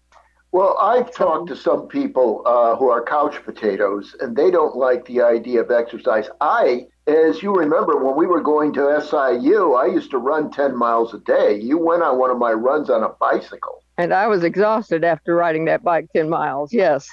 [0.50, 5.04] Well, I've talked to some people uh, who are couch potatoes, and they don't like
[5.04, 6.28] the idea of exercise.
[6.40, 10.74] I, as you remember, when we were going to SIU, I used to run 10
[10.74, 11.58] miles a day.
[11.60, 13.84] You went on one of my runs on a bicycle.
[13.98, 16.72] And I was exhausted after riding that bike 10 miles.
[16.72, 17.08] Yes.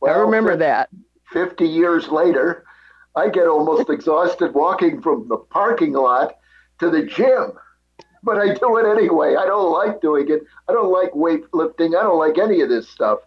[0.00, 0.90] Well, I remember that.
[1.32, 2.64] 50 years later,
[3.16, 6.34] I get almost exhausted walking from the parking lot
[6.80, 7.52] to the gym
[8.22, 9.36] but I do it anyway.
[9.36, 10.42] I don't like doing it.
[10.68, 11.98] I don't like weightlifting.
[11.98, 13.20] I don't like any of this stuff.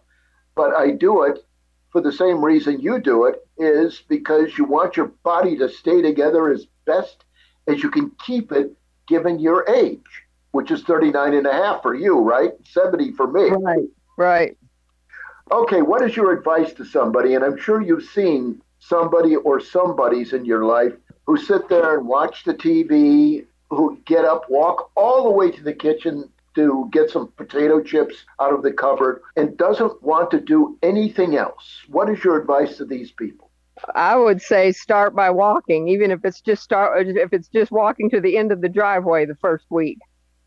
[0.54, 1.44] But I do it
[1.90, 6.02] for the same reason you do it is because you want your body to stay
[6.02, 7.24] together as best
[7.66, 8.72] as you can keep it
[9.06, 10.00] given your age,
[10.52, 12.52] which is 39 and a half for you, right?
[12.64, 13.50] 70 for me.
[13.50, 14.56] Right, right.
[15.50, 17.34] Okay, what is your advice to somebody?
[17.34, 20.94] And I'm sure you've seen somebody or somebodies in your life
[21.26, 25.62] who sit there and watch the TV who get up, walk all the way to
[25.62, 30.40] the kitchen to get some potato chips out of the cupboard and doesn't want to
[30.40, 31.80] do anything else.
[31.88, 33.50] What is your advice to these people?
[33.94, 38.10] I would say start by walking, even if it's just start if it's just walking
[38.10, 39.98] to the end of the driveway the first week.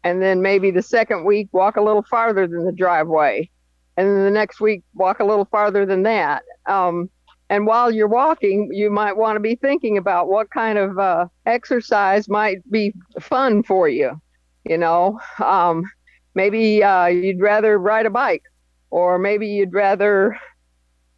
[0.03, 3.49] And then maybe the second week walk a little farther than the driveway.
[3.97, 6.43] And then the next week walk a little farther than that.
[6.67, 7.09] Um,
[7.49, 11.27] and while you're walking, you might want to be thinking about what kind of uh,
[11.45, 14.19] exercise might be fun for you.
[14.63, 15.83] You know, um,
[16.33, 18.43] maybe uh, you'd rather ride a bike,
[18.89, 20.37] or maybe you'd rather,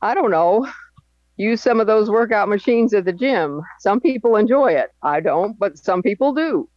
[0.01, 0.67] I don't know,
[1.37, 3.61] use some of those workout machines at the gym.
[3.79, 4.89] Some people enjoy it.
[5.01, 6.67] I don't, but some people do.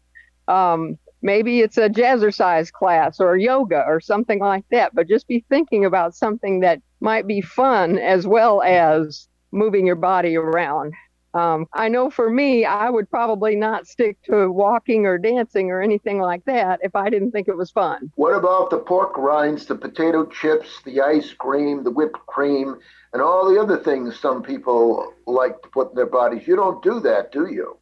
[0.47, 5.45] Um, maybe it's a jazzercise class or yoga or something like that, but just be
[5.49, 10.95] thinking about something that might be fun as well as moving your body around.
[11.33, 15.81] Um, I know for me, I would probably not stick to walking or dancing or
[15.81, 18.11] anything like that if I didn't think it was fun.
[18.17, 22.77] What about the pork rinds, the potato chips, the ice cream, the whipped cream,
[23.13, 26.49] and all the other things some people like to put in their bodies?
[26.49, 27.77] You don't do that, do you?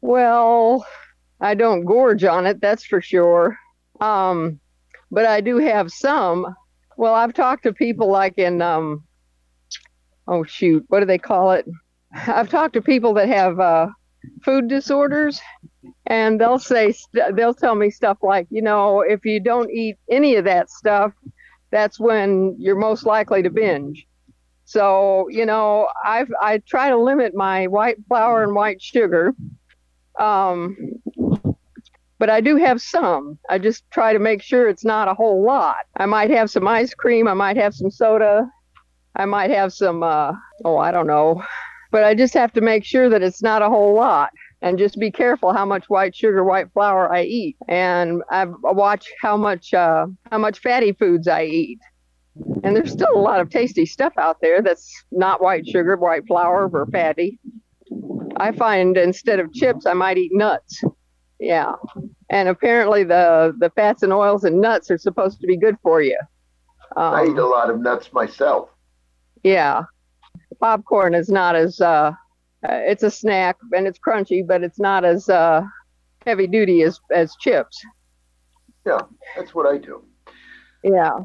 [0.00, 0.86] Well,
[1.40, 3.58] I don't gorge on it, that's for sure.
[4.00, 4.58] Um,
[5.10, 6.54] but I do have some.
[6.96, 9.04] Well, I've talked to people like in, um,
[10.28, 11.66] oh shoot, what do they call it?
[12.12, 13.88] I've talked to people that have uh,
[14.42, 15.40] food disorders,
[16.06, 16.94] and they'll say
[17.34, 21.12] they'll tell me stuff like, you know, if you don't eat any of that stuff,
[21.70, 24.06] that's when you're most likely to binge.
[24.64, 29.34] So, you know, I've I try to limit my white flour and white sugar.
[30.18, 30.76] Um,
[32.18, 33.38] but I do have some.
[33.48, 35.76] I just try to make sure it's not a whole lot.
[35.96, 38.50] I might have some ice cream, I might have some soda,
[39.16, 40.32] I might have some uh,
[40.64, 41.42] oh, I don't know.
[41.92, 44.98] But I just have to make sure that it's not a whole lot and just
[44.98, 47.56] be careful how much white sugar, white flour I eat.
[47.68, 51.78] And I watch how much uh, how much fatty foods I eat.
[52.64, 56.26] And there's still a lot of tasty stuff out there that's not white sugar, white
[56.26, 57.38] flour, or fatty.
[58.36, 60.82] I find instead of chips, I might eat nuts.
[61.38, 61.72] Yeah.
[62.28, 66.02] And apparently the the fats and oils and nuts are supposed to be good for
[66.02, 66.18] you.
[66.96, 68.68] I eat a Um, lot of nuts myself.
[69.46, 69.84] Yeah.
[70.60, 72.12] Popcorn is not as uh,
[72.68, 75.62] uh, it's a snack and it's crunchy, but it's not as uh,
[76.26, 77.80] heavy duty as as chips.
[78.84, 79.02] Yeah,
[79.36, 80.04] that's what I do.
[80.82, 81.20] Yeah.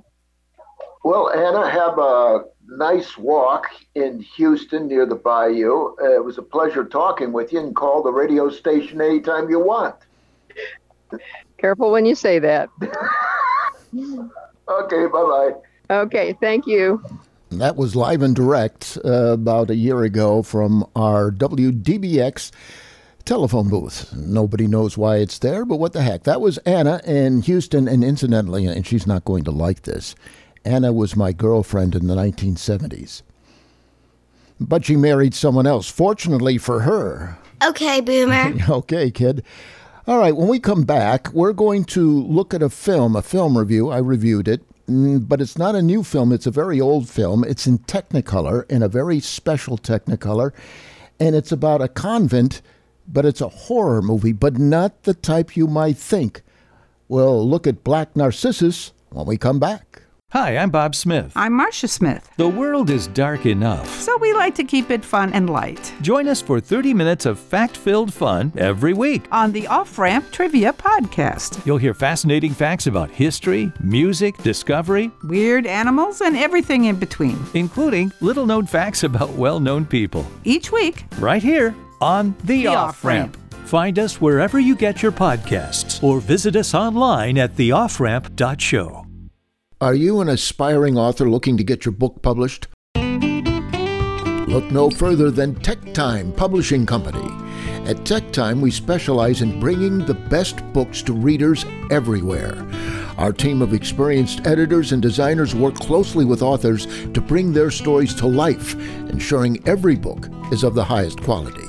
[1.03, 5.95] Well, Anna, have a nice walk in Houston near the bayou.
[5.99, 9.59] Uh, it was a pleasure talking with you and call the radio station anytime you
[9.59, 9.95] want.
[11.57, 12.69] Careful when you say that.
[14.69, 15.51] Okay, bye bye.
[16.03, 17.03] Okay, thank you.
[17.51, 22.49] That was live and direct uh, about a year ago from our WDBX
[23.25, 24.13] telephone booth.
[24.15, 26.23] Nobody knows why it's there, but what the heck.
[26.23, 30.15] That was Anna in Houston, and incidentally, and she's not going to like this,
[30.63, 33.21] Anna was my girlfriend in the 1970s.
[34.57, 37.37] But she married someone else, fortunately for her.
[37.61, 38.53] Okay, Boomer.
[38.69, 39.43] Okay, kid.
[40.07, 43.57] All right, when we come back, we're going to look at a film, a film
[43.57, 43.89] review.
[43.89, 44.61] I reviewed it,
[44.91, 46.33] Mm, but it's not a new film.
[46.33, 47.43] It's a very old film.
[47.45, 50.51] It's in Technicolor, in a very special Technicolor,
[51.19, 52.61] and it's about a convent,
[53.07, 56.41] but it's a horror movie, but not the type you might think.
[57.07, 59.90] We'll look at Black Narcissus when we come back.
[60.33, 61.33] Hi, I'm Bob Smith.
[61.35, 62.29] I'm Marcia Smith.
[62.37, 63.89] The world is dark enough.
[63.99, 65.93] So we like to keep it fun and light.
[66.01, 69.27] Join us for 30 minutes of fact filled fun every week.
[69.33, 71.65] On the Off Ramp Trivia Podcast.
[71.65, 77.37] You'll hear fascinating facts about history, music, discovery, Weird animals and everything in between.
[77.53, 80.25] including little known facts about well known people.
[80.45, 83.35] Each week, Right here on The, The Off Ramp.
[83.65, 89.07] Find us wherever you get your podcasts or visit us online at theofframp.show.
[89.81, 92.67] Are you an aspiring author looking to get your book published?
[92.95, 97.27] Look no further than Tech Time Publishing Company.
[97.89, 102.63] At Tech Time, we specialize in bringing the best books to readers everywhere.
[103.17, 108.13] Our team of experienced editors and designers work closely with authors to bring their stories
[108.15, 108.75] to life,
[109.09, 111.60] ensuring every book is of the highest quality.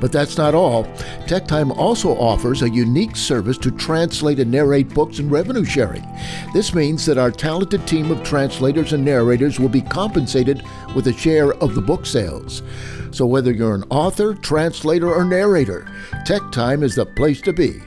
[0.00, 0.84] But that's not all.
[1.26, 6.06] TechTime also offers a unique service to translate and narrate books and revenue sharing.
[6.54, 10.62] This means that our talented team of translators and narrators will be compensated
[10.94, 12.62] with a share of the book sales.
[13.10, 15.86] So whether you're an author, translator, or narrator,
[16.26, 17.82] TechTime is the place to be.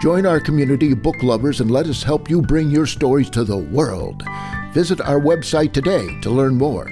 [0.00, 3.44] Join our community of book lovers and let us help you bring your stories to
[3.44, 4.22] the world.
[4.72, 6.90] Visit our website today to learn more.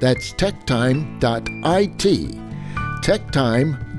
[0.00, 1.22] That's techtime.it
[3.02, 3.91] techtime.it.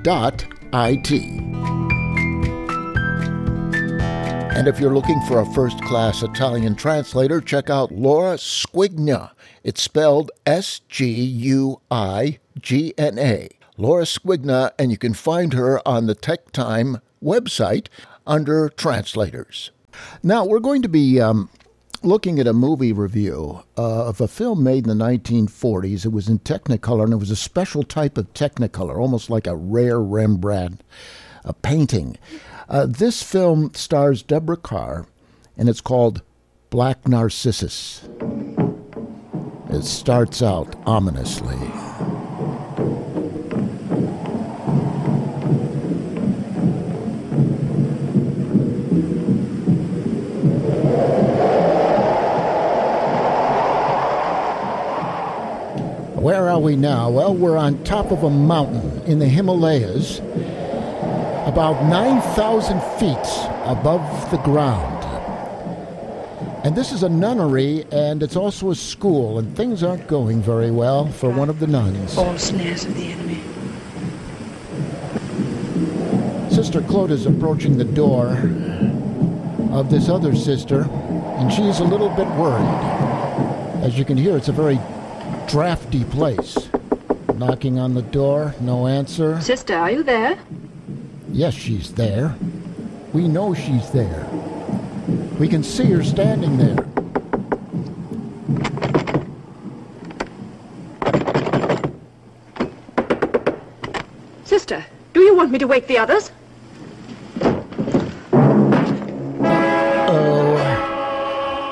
[4.56, 9.32] And if you're looking for a first class Italian translator, check out Laura Sguigna.
[9.64, 13.49] It's spelled S G U I G N A.
[13.78, 17.88] Laura Sguigna, and you can find her on the Tech Time website
[18.28, 19.72] under Translators.
[20.22, 21.49] Now, we're going to be um,
[22.04, 26.06] looking at a movie review uh, of a film made in the 1940s.
[26.06, 29.56] It was in Technicolor, and it was a special type of Technicolor, almost like a
[29.56, 30.82] rare Rembrandt
[31.43, 32.18] a painting.
[32.70, 35.06] Uh, this film stars Deborah Kerr,
[35.58, 36.22] and it's called
[36.70, 38.08] Black Narcissus.
[39.70, 41.58] It starts out ominously.
[56.24, 57.10] Where are we now?
[57.10, 63.18] Well, we're on top of a mountain in the Himalayas, about 9,000 feet
[63.66, 65.04] above the ground.
[66.64, 70.72] And this is a nunnery, and it's also a school, and things aren't going very
[70.72, 72.18] well for one of the nuns.
[72.18, 73.42] All snares of the enemy.
[76.50, 78.28] Sister Clodagh is approaching the door
[79.78, 82.64] of this other sister, and she's a little bit worried.
[83.84, 84.80] As you can hear, it's a very
[85.54, 86.58] drafty place.
[87.36, 89.39] Knocking on the door, no answer.
[89.39, 90.39] Sister, are you there?
[91.32, 92.36] Yes, she's there.
[93.14, 94.28] We know she's there.
[95.38, 96.76] We can see her standing there.
[104.45, 104.84] Sister,
[105.14, 106.32] do you want me to wake the others?
[110.10, 110.56] Oh.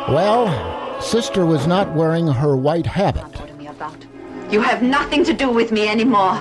[0.07, 3.30] Well, Sister was not wearing her white habit.
[4.51, 6.33] You have nothing to do with me anymore.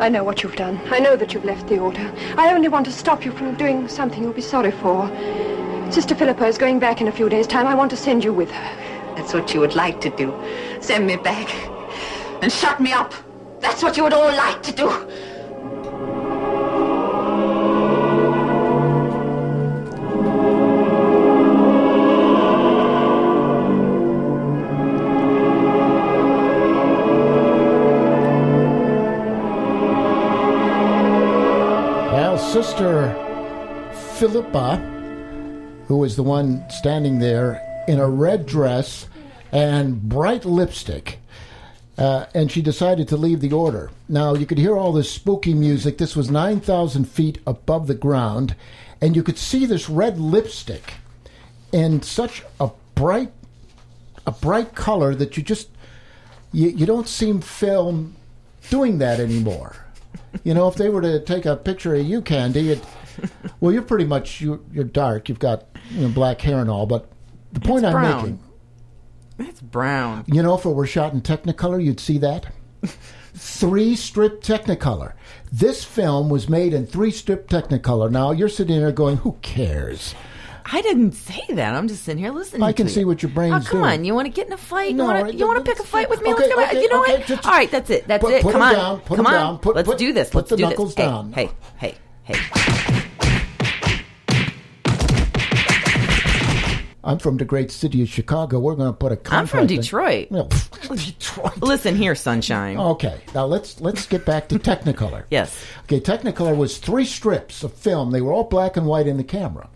[0.00, 0.80] I know what you've done.
[0.86, 2.12] I know that you've left the order.
[2.36, 5.06] I only want to stop you from doing something you'll be sorry for.
[5.92, 7.68] Sister Philippa is going back in a few days' time.
[7.68, 9.14] I want to send you with her.
[9.14, 10.34] That's what you would like to do.
[10.80, 11.54] Send me back.
[12.42, 13.14] And shut me up.
[13.60, 14.90] That's what you would all like to do.
[32.74, 34.78] Sister Philippa,
[35.86, 39.06] who was the one standing there in a red dress
[39.52, 41.20] and bright lipstick,
[41.96, 43.92] uh, and she decided to leave the order.
[44.08, 45.98] Now, you could hear all this spooky music.
[45.98, 48.56] This was 9,000 feet above the ground,
[49.00, 50.94] and you could see this red lipstick
[51.70, 53.30] in such a bright,
[54.26, 55.68] a bright color that you just,
[56.52, 58.16] you, you don't seem film
[58.68, 59.83] doing that anymore.
[60.42, 62.84] You know, if they were to take a picture of you, Candy, it,
[63.60, 65.28] well, you're pretty much you're, you're dark.
[65.28, 67.10] You've got you know, black hair and all, but
[67.52, 68.16] the point I'm brown.
[68.22, 68.40] making,
[69.38, 70.24] It's brown.
[70.26, 72.46] you know, if it were shot in Technicolor, you'd see that.
[73.34, 75.14] three strip Technicolor.
[75.50, 78.10] This film was made in three strip Technicolor.
[78.10, 80.14] Now you're sitting there going, "Who cares?"
[80.66, 81.74] I didn't say that.
[81.74, 82.62] I'm just sitting here listening.
[82.62, 83.06] I can see you.
[83.06, 83.92] what your brain's Oh, come doing.
[84.00, 84.04] on.
[84.04, 84.94] You want to get in a fight?
[84.94, 86.32] No, you want to you want to pick a fight with me?
[86.32, 87.26] okay, Let's go okay, You know okay, what?
[87.26, 88.08] just- All right, that's it.
[88.08, 88.42] That's Put- it.
[88.42, 88.72] put come on.
[88.74, 89.32] down, put come on.
[89.34, 90.30] down, put- Let's do this.
[90.30, 91.04] put Let's the do knuckles this.
[91.04, 91.32] down.
[91.32, 93.00] Hey, hey, hey, hey.
[97.06, 98.58] I'm from the great city of Chicago.
[98.58, 100.28] We're going to put a I'm from in- Detroit.
[100.30, 100.48] Well,
[100.88, 101.58] Detroit.
[101.60, 102.78] Listen here, sunshine.
[102.78, 105.24] Okay, now let's let's get back to Technicolor.
[105.30, 105.54] Yes.
[105.82, 108.10] Okay, Technicolor was three strips of film.
[108.10, 109.68] They were all black and white in the camera.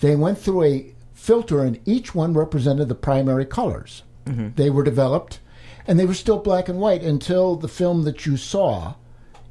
[0.00, 4.02] They went through a filter, and each one represented the primary colors.
[4.26, 4.56] Mhm.
[4.56, 5.38] They were developed,
[5.86, 8.94] and they were still black and white until the film that you saw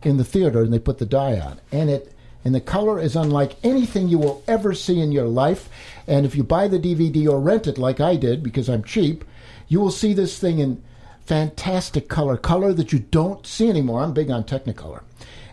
[0.03, 2.09] in the theater, and they put the dye on, and it
[2.45, 5.69] and the color is unlike anything you will ever see in your life.
[6.05, 9.23] And if you buy the DVD or rent it, like I did, because I'm cheap,
[9.69, 10.81] you will see this thing in
[11.25, 14.01] fantastic color, color that you don't see anymore.
[14.01, 15.03] I'm big on Technicolor.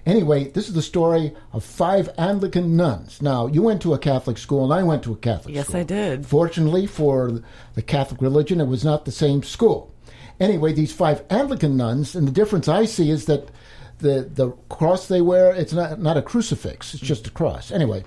[0.06, 3.20] Anyway, this is the story of five Anglican nuns.
[3.20, 5.80] Now, you went to a Catholic school, and I went to a Catholic Yes, school.
[5.80, 6.26] I did.
[6.26, 7.42] Fortunately for
[7.74, 9.92] the Catholic religion, it was not the same school.
[10.38, 13.50] Anyway, these five Anglican nuns, and the difference I see is that
[13.98, 17.70] the, the cross they wear, it's not, not a crucifix, it's just a cross.
[17.70, 18.04] Anyway,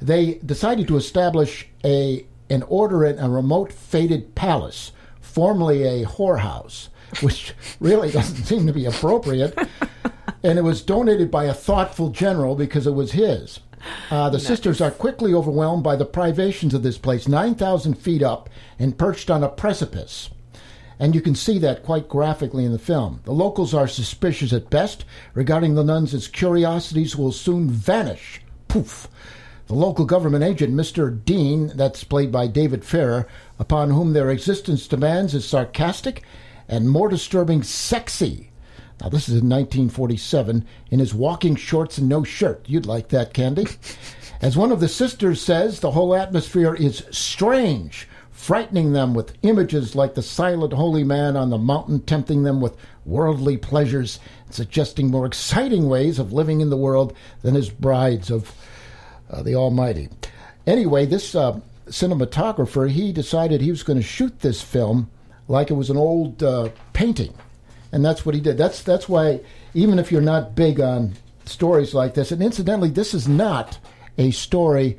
[0.00, 6.88] they decided to establish a an order in a remote faded palace, formerly a whorehouse,
[7.20, 9.56] which really doesn't seem to be appropriate.
[10.42, 13.60] And it was donated by a thoughtful general because it was his.
[14.10, 18.50] Uh, the sisters are quickly overwhelmed by the privations of this place, 9,000 feet up
[18.78, 20.30] and perched on a precipice.
[20.98, 23.20] And you can see that quite graphically in the film.
[23.24, 28.42] The locals are suspicious at best regarding the nuns as curiosities will soon vanish.
[28.68, 29.08] Poof.
[29.66, 31.24] The local government agent, Mr.
[31.24, 33.26] Dean, that's played by David Farrar,
[33.58, 36.22] upon whom their existence demands, is sarcastic
[36.68, 38.49] and more disturbing sexy.
[39.00, 42.64] Now, this is in 1947, in his walking shorts and no shirt.
[42.66, 43.66] You'd like that, Candy.
[44.42, 49.94] As one of the sisters says, the whole atmosphere is strange, frightening them with images
[49.94, 55.10] like the silent holy man on the mountain, tempting them with worldly pleasures, and suggesting
[55.10, 58.54] more exciting ways of living in the world than his brides of
[59.30, 60.08] uh, the Almighty.
[60.66, 65.10] Anyway, this uh, cinematographer, he decided he was going to shoot this film
[65.48, 67.34] like it was an old uh, painting.
[67.92, 68.56] And that's what he did.
[68.56, 69.40] That's that's why
[69.74, 71.14] even if you're not big on
[71.44, 73.78] stories like this, and incidentally, this is not
[74.18, 74.98] a story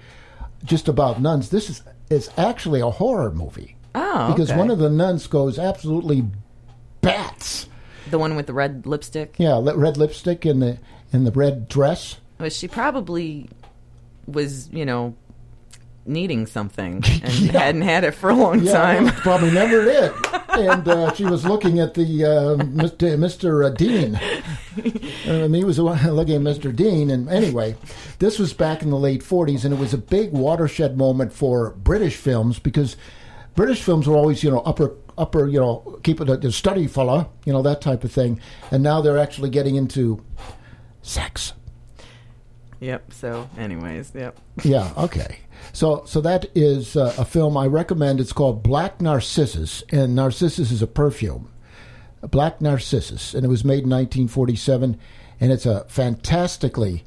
[0.63, 1.49] just about nuns.
[1.49, 3.77] This is is actually a horror movie.
[3.95, 4.59] Oh, because okay.
[4.59, 6.25] one of the nuns goes absolutely
[7.01, 7.67] bats.
[8.09, 9.35] The one with the red lipstick.
[9.37, 10.77] Yeah, li- red lipstick and the
[11.13, 12.17] and the red dress.
[12.39, 13.49] Well, she probably
[14.27, 15.15] was, you know,
[16.05, 19.07] needing something and hadn't had it for a long Yeah, time.
[19.07, 20.11] probably never did.
[20.51, 23.15] And uh, she was looking at the uh, Mr.
[23.17, 23.65] Mr.
[23.65, 24.19] Uh, Dean.
[25.25, 26.75] And he was looking at Mr.
[26.75, 27.09] Dean.
[27.09, 27.77] And anyway,
[28.19, 31.71] this was back in the late 40s, and it was a big watershed moment for
[31.75, 32.97] British films because
[33.55, 36.85] British films were always, you know, upper, upper, you know, keep it a the study
[36.85, 38.37] fella, you know, that type of thing.
[38.71, 40.21] And now they're actually getting into
[41.01, 41.53] sex.
[42.81, 43.13] Yep.
[43.13, 44.37] So, anyways, yep.
[44.63, 44.91] Yeah.
[44.97, 45.37] Okay.
[45.71, 48.19] So so that is uh, a film I recommend.
[48.19, 51.49] It's called Black Narcissus, and Narcissus is a perfume.
[52.21, 54.99] Black Narcissus, and it was made in 1947,
[55.39, 57.03] and it's a fantastically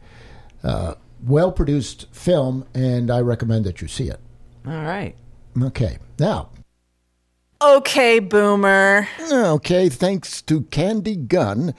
[0.62, 0.94] uh,
[1.24, 4.20] well produced film, and I recommend that you see it.
[4.66, 5.14] All right.
[5.60, 5.98] Okay.
[6.18, 6.50] Now,
[7.62, 9.08] Okay, boomer.
[9.32, 11.74] Okay, thanks to Candy Gunn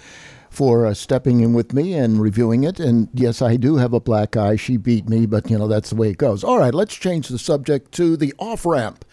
[0.56, 2.80] for uh, stepping in with me and reviewing it.
[2.80, 4.56] And yes, I do have a black eye.
[4.56, 6.44] She beat me, but you know, that's the way it goes.
[6.44, 9.06] All right, let's change the subject to the off ramp.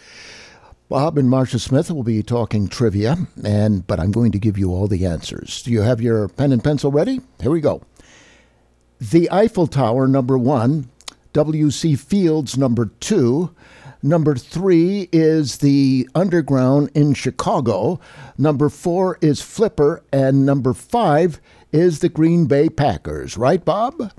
[0.88, 4.70] Bob and Marcia Smith will be talking trivia, and but I'm going to give you
[4.72, 5.62] all the answers.
[5.62, 7.20] Do you have your pen and pencil ready?
[7.40, 7.82] Here we go.
[9.01, 10.90] The Eiffel Tower, number one.
[11.32, 11.97] W.C.
[11.97, 13.55] Fields, number two.
[14.03, 18.00] Number three is the Underground in Chicago.
[18.36, 20.03] Number four is Flipper.
[20.12, 21.40] And number five
[21.70, 23.36] is the Green Bay Packers.
[23.36, 24.12] Right, Bob?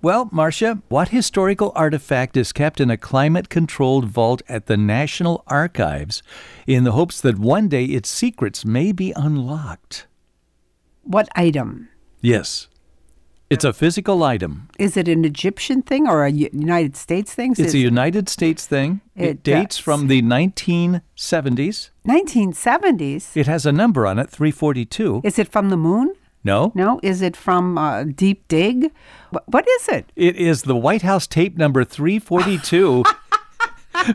[0.00, 5.42] Well, Marcia, what historical artifact is kept in a climate controlled vault at the National
[5.46, 6.22] Archives
[6.66, 10.06] in the hopes that one day its secrets may be unlocked?
[11.02, 11.88] What item?
[12.20, 12.68] Yes.
[13.54, 14.68] It's a physical item.
[14.80, 17.54] Is it an Egyptian thing or a United States thing?
[17.56, 19.00] It's a United States thing.
[19.14, 19.84] It, It dates does.
[19.84, 21.90] from the 1970s.
[22.04, 23.36] 1970s.
[23.36, 25.20] It has a number on it, 342.
[25.22, 26.14] Is it from the moon?
[26.42, 26.72] No.
[26.74, 26.98] No.
[27.02, 28.90] Is it from uh, Deep Dig?
[29.46, 30.10] What is it?
[30.16, 33.04] It is the White House tape number 342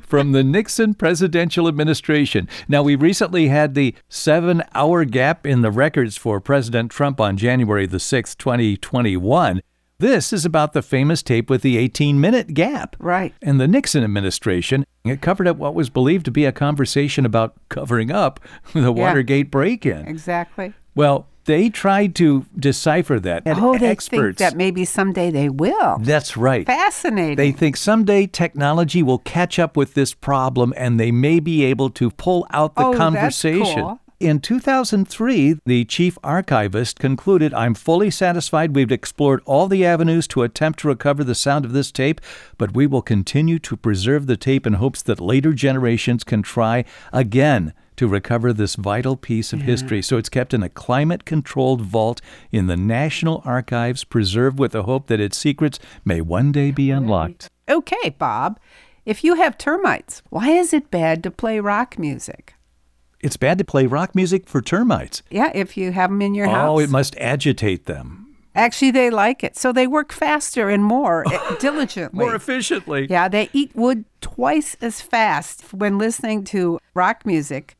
[0.02, 2.48] from the Nixon presidential administration.
[2.68, 7.38] Now, we recently had the seven hour gap in the records for President Trump on
[7.38, 9.62] January the 6th, 2021.
[10.00, 12.96] This is about the famous tape with the 18 minute gap.
[13.00, 13.34] Right.
[13.42, 17.56] And the Nixon administration, it covered up what was believed to be a conversation about
[17.68, 18.40] covering up
[18.74, 18.90] the Yeah.
[18.90, 20.08] Watergate break in.
[20.08, 20.74] Exactly.
[20.96, 23.42] Well, they tried to decipher that.
[23.48, 24.38] And oh, they experts.
[24.38, 25.98] think that maybe someday they will.
[26.00, 26.64] That's right.
[26.68, 27.38] Fascinating.
[27.38, 31.90] They think someday technology will catch up with this problem and they may be able
[31.90, 33.82] to pull out the Oh, that's conversation.
[33.82, 34.00] cool.
[34.20, 40.44] In 2003, the chief archivist concluded I'm fully satisfied we've explored all the avenues to
[40.44, 42.22] attempt to recover the sound of this tape,
[42.60, 46.86] but we will continue to preserve the tape in hopes that later generations can try
[47.12, 50.02] again to recover this vital piece of history.
[50.02, 54.84] So it's kept in a climate controlled vault in the National Archives, preserved with the
[54.84, 57.50] hope that its secrets may one day be unlocked.
[57.68, 58.58] Okay, Bob.
[59.04, 62.54] If you have termites, why is it bad to play rock music?
[63.20, 65.22] It's bad to play rock music for termites.
[65.30, 66.70] Yeah, if you have them in your house.
[66.70, 68.38] Oh, it must agitate them.
[68.56, 69.58] Actually, they like it.
[69.58, 72.18] So they work faster and more eh, diligently.
[72.24, 73.08] More efficiently.
[73.10, 77.76] Yeah, they eat wood twice as fast when listening to rock music.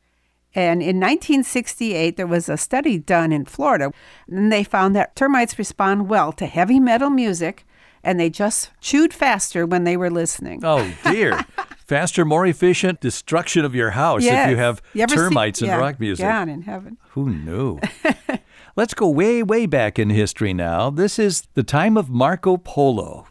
[0.54, 3.92] And in 1968, there was a study done in Florida,
[4.28, 7.64] and they found that termites respond well to heavy metal music,
[8.02, 10.60] and they just chewed faster when they were listening.
[10.64, 11.44] Oh, dear.
[11.86, 15.66] Faster, more efficient destruction of your house if you have You ever see- termites and
[15.70, 16.24] yeah, rock music.
[16.24, 16.98] God in heaven.
[17.10, 17.80] Who knew?
[18.76, 20.90] Let's go way, way back in history now.
[20.90, 23.26] This is the time of Marco Polo.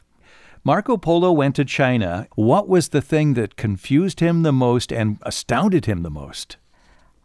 [0.65, 2.27] Marco Polo went to China.
[2.35, 6.57] What was the thing that confused him the most and astounded him the most?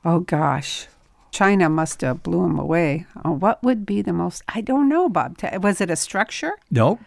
[0.04, 0.86] Oh gosh,
[1.30, 3.06] China must have blew him away.
[3.24, 4.42] Oh, what would be the most?
[4.48, 5.38] I don't know, Bob.
[5.62, 6.52] Was it a structure?
[6.70, 6.98] No,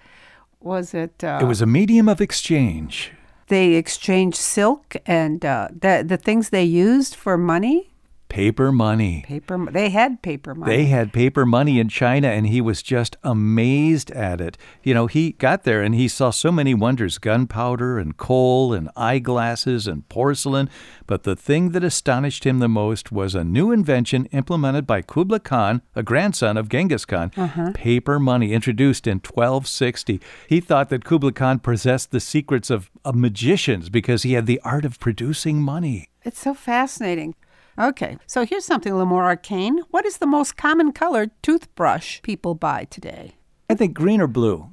[0.59, 1.23] Was it?
[1.23, 3.11] Uh, it was a medium of exchange.
[3.47, 7.91] They exchanged silk and uh, the the things they used for money.
[8.29, 9.23] Paper money.
[9.25, 9.67] Paper.
[9.71, 10.75] They had paper money.
[10.75, 14.57] They had paper money in China, and he was just amazed at it.
[14.83, 18.89] You know, he got there and he saw so many wonders gunpowder and coal and
[18.95, 20.69] eyeglasses and porcelain.
[21.07, 25.39] But the thing that astonished him the most was a new invention implemented by Kublai
[25.39, 27.71] Khan, a grandson of Genghis Khan Uh-huh.
[27.73, 30.19] paper money, introduced in 1260.
[30.47, 34.59] He thought that Kublai Khan possessed the secrets of, of magicians because he had the
[34.63, 36.09] art of producing money.
[36.23, 37.35] It's so fascinating.
[37.79, 39.79] Okay, so here's something a little more arcane.
[39.91, 43.33] What is the most common colored toothbrush people buy today?
[43.69, 44.69] I think green or blue?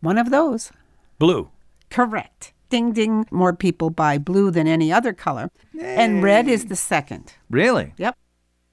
[0.00, 0.72] One of those.
[1.18, 1.50] Blue.
[1.90, 2.52] Correct.
[2.70, 3.26] Ding ding.
[3.30, 5.50] More people buy blue than any other color.
[5.78, 7.34] And red is the second.
[7.50, 7.92] Really?
[7.98, 8.16] Yep.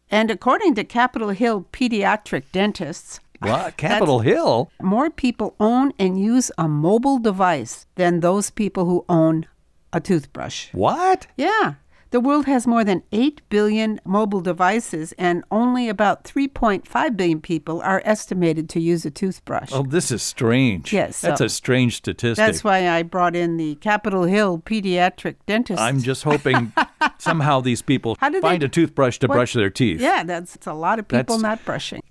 [0.10, 3.76] And according to Capitol Hill pediatric dentists, What?
[3.76, 4.72] Capitol Hill?
[4.82, 9.46] more people own and use a mobile device than those people who own
[9.92, 10.70] a toothbrush.
[10.74, 11.28] What?
[11.36, 11.74] Yeah.
[12.10, 17.82] The world has more than 8 billion mobile devices, and only about 3.5 billion people
[17.82, 19.72] are estimated to use a toothbrush.
[19.74, 20.94] Oh, this is strange.
[20.94, 22.38] Yes, That's so- a strange statistic.
[22.38, 25.82] That's why I brought in the Capitol Hill pediatric dentist.
[25.82, 26.72] I'm just hoping
[27.18, 30.00] somehow these people do they- find a toothbrush to What- brush their teeth.
[30.00, 32.02] Yeah, that's it's a lot of people That's- not brushing.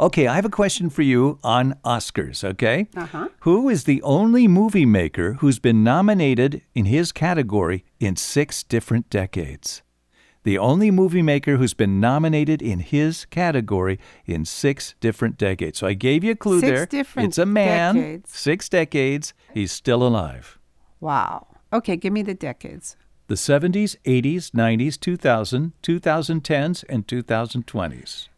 [0.00, 2.86] Okay, I have a question for you on Oscars, okay?
[2.96, 3.28] Uh-huh.
[3.40, 9.10] Who is the only movie maker who's been nominated in his category in six different
[9.10, 9.82] decades?
[10.44, 15.78] The only movie maker who's been nominated in his category in six different decades.
[15.80, 16.86] So I gave you a clue Six there.
[16.86, 18.30] different it's a man, decades.
[18.30, 19.34] six decades.
[19.52, 20.58] He's still alive.
[21.00, 21.48] Wow.
[21.72, 22.96] Okay, give me the decades.
[23.26, 28.28] The 70s, 80s, 90s, 2000, 2010s, and 2020s.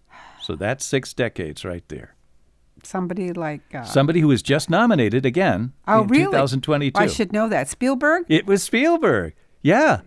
[0.50, 2.16] So that's six decades right there.
[2.82, 6.24] Somebody like uh, Somebody who was just nominated again Oh, in really?
[6.24, 6.98] 2022.
[6.98, 7.68] I should know that.
[7.68, 8.24] Spielberg?
[8.28, 9.34] It was Spielberg.
[9.62, 10.00] Yeah.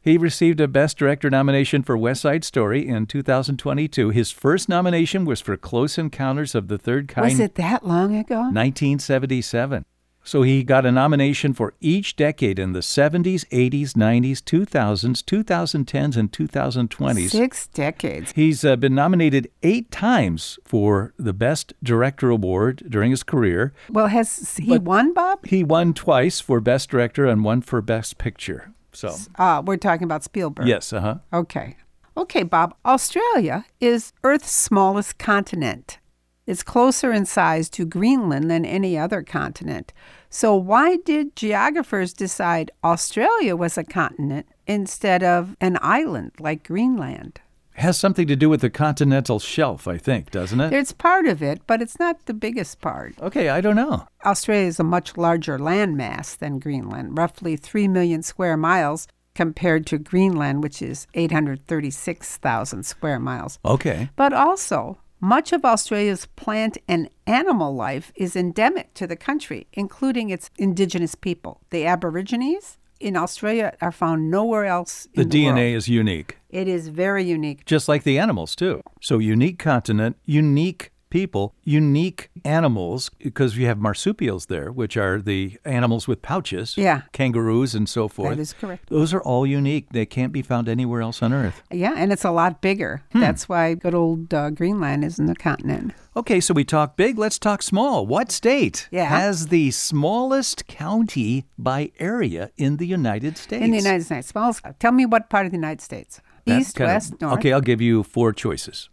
[0.00, 4.10] He received a Best Director nomination for West Side Story in 2022.
[4.10, 7.24] His first nomination was for Close Encounters of the Third Kind.
[7.30, 8.36] Was it that long ago?
[8.42, 9.84] 1977.
[10.28, 16.16] So he got a nomination for each decade in the 70s, 80s, 90s, 2000s, 2010s,
[16.18, 17.30] and 2020s.
[17.30, 18.32] Six decades.
[18.32, 23.72] He's uh, been nominated eight times for the Best Director Award during his career.
[23.88, 25.46] Well, has he won, Bob?
[25.46, 28.74] He won twice for Best Director and one for Best Picture.
[28.92, 30.66] So, Uh, we're talking about Spielberg.
[30.66, 31.14] yes, uh huh.
[31.32, 31.78] Okay.
[32.18, 32.74] Okay, Bob.
[32.84, 35.98] Australia is Earth's smallest continent.
[36.46, 39.92] It's closer in size to Greenland than any other continent.
[40.30, 47.40] So, why did geographers decide Australia was a continent instead of an island like Greenland?
[47.74, 50.72] Has something to do with the continental shelf, I think, doesn't it?
[50.72, 53.14] It's part of it, but it's not the biggest part.
[53.20, 54.06] Okay, I don't know.
[54.24, 59.98] Australia is a much larger landmass than Greenland, roughly 3 million square miles compared to
[59.98, 63.60] Greenland, which is 836,000 square miles.
[63.64, 64.10] Okay.
[64.16, 70.30] But also, much of Australia's plant and animal life is endemic to the country, including
[70.30, 71.60] its indigenous people.
[71.70, 75.76] The Aborigines in Australia are found nowhere else The the DNA world.
[75.76, 77.64] is unique, It is very unique.
[77.64, 78.82] just like the animals, too.
[79.00, 85.58] So, unique continent, unique people, unique animals, because you have marsupials there, which are the
[85.64, 86.76] animals with pouches.
[86.76, 87.02] Yeah.
[87.12, 88.38] Kangaroos and so forth.
[88.38, 88.88] is correct.
[88.90, 89.90] Those are all unique.
[89.92, 91.62] They can't be found anywhere else on Earth.
[91.70, 93.02] Yeah, and it's a lot bigger.
[93.12, 93.20] Hmm.
[93.20, 95.92] That's why good old uh, Greenland isn't a continent.
[96.16, 98.04] Okay, so we talk big, let's talk small.
[98.06, 99.04] What state Yeah.
[99.04, 103.62] has the smallest county by area in the United States?
[103.64, 104.34] In the United States.
[104.34, 106.20] Well, tell me what part of the United States.
[106.46, 107.38] That East, kind of- west, north.
[107.38, 108.88] Okay, I'll give you four choices.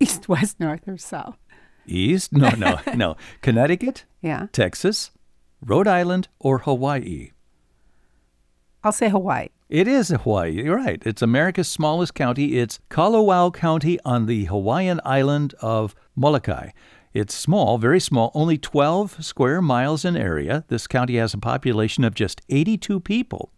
[0.00, 1.36] East, west, north, or south.
[1.86, 2.32] East?
[2.32, 3.16] No, no, no.
[3.42, 4.46] Connecticut, Yeah.
[4.52, 5.10] Texas,
[5.60, 7.30] Rhode Island, or Hawaii?
[8.84, 9.48] I'll say Hawaii.
[9.68, 10.62] It is Hawaii.
[10.62, 11.02] You're right.
[11.04, 12.58] It's America's smallest county.
[12.58, 16.70] It's Kalawao County on the Hawaiian island of Molokai.
[17.12, 20.64] It's small, very small, only 12 square miles in area.
[20.68, 23.50] This county has a population of just 82 people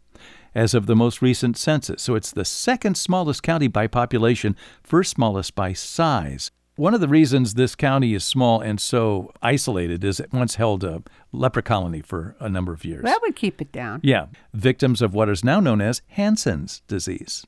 [0.54, 2.02] as of the most recent census.
[2.02, 6.50] So it's the second smallest county by population, first smallest by size.
[6.76, 10.84] One of the reasons this county is small and so isolated is it once held
[10.84, 13.02] a leper colony for a number of years.
[13.02, 14.00] That would keep it down.
[14.04, 17.44] Yeah, victims of what is now known as Hansen's disease.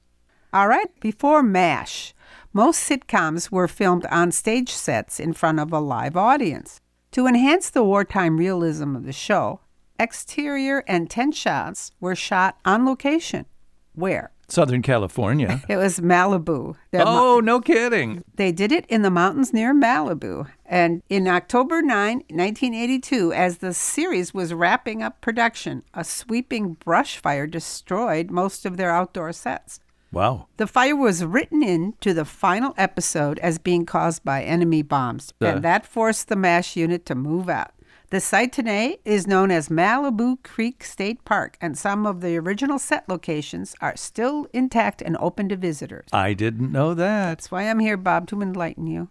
[0.53, 0.89] All right.
[1.01, 2.13] Before MASH,
[2.53, 6.81] most sitcoms were filmed on stage sets in front of a live audience.
[7.13, 9.61] To enhance the wartime realism of the show,
[10.01, 13.45] exterior and tent shots were shot on location.
[13.95, 14.31] Where?
[14.49, 15.63] Southern California.
[15.69, 16.75] It was Malibu.
[16.91, 17.05] The mo-
[17.37, 18.25] oh, no kidding.
[18.35, 20.49] They did it in the mountains near Malibu.
[20.67, 27.17] And in October 9, 1982, as the series was wrapping up production, a sweeping brush
[27.19, 29.79] fire destroyed most of their outdoor sets.
[30.13, 30.49] Wow.
[30.57, 35.47] The fire was written into the final episode as being caused by enemy bombs, Uh.
[35.47, 37.71] and that forced the MASH unit to move out.
[38.11, 42.81] The site today is known as Malibu Creek State Park, and some of the original
[42.81, 46.09] set locations are still intact and open to visitors.
[46.13, 47.29] I didn't know that.
[47.29, 49.11] That's why I'm here, Bob, to enlighten you.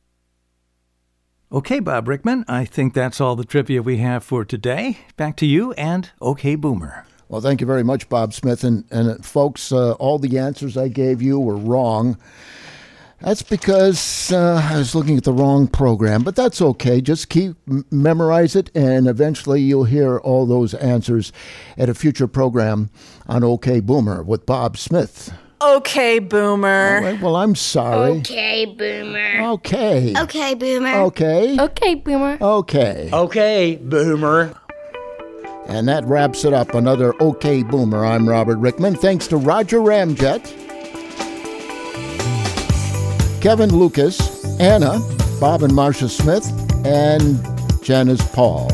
[1.49, 4.97] Okay, Bob Rickman, I think that's all the trivia we have for today.
[5.15, 7.05] Back to you and OK Boomer.
[7.29, 8.65] Well, thank you very much, Bob Smith.
[8.65, 12.17] And, and uh, folks, uh, all the answers I gave you were wrong.
[13.21, 17.01] That's because uh, I was looking at the wrong program, but that's okay.
[17.01, 21.33] Just keep m- memorize it, and eventually you'll hear all those answers
[21.77, 22.89] at a future program
[23.27, 25.33] on OK Boomer with Bob Smith.
[25.61, 26.95] Okay, Boomer.
[26.99, 28.11] All right, well, I'm sorry.
[28.19, 29.49] Okay, Boomer.
[29.55, 30.13] Okay.
[30.17, 30.93] Okay, Boomer.
[31.01, 31.59] Okay.
[31.59, 32.37] Okay, Boomer.
[32.39, 33.09] Okay.
[33.11, 34.53] Okay, Boomer.
[35.67, 36.73] And that wraps it up.
[36.73, 38.05] Another OK Boomer.
[38.05, 38.95] I'm Robert Rickman.
[38.95, 40.78] Thanks to Roger Ramjet,
[43.41, 44.99] Kevin Lucas, Anna,
[45.39, 46.45] Bob and Marcia Smith,
[46.85, 47.39] and
[47.81, 48.69] Janice Paul.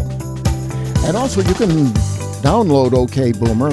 [1.05, 1.69] And also, you can
[2.41, 3.69] download OK Boomer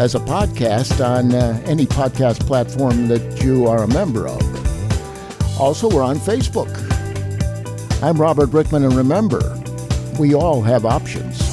[0.00, 5.60] as a podcast on uh, any podcast platform that you are a member of.
[5.60, 6.70] Also, we're on Facebook.
[8.02, 9.40] I'm Robert Rickman, and remember,
[10.18, 11.49] we all have options.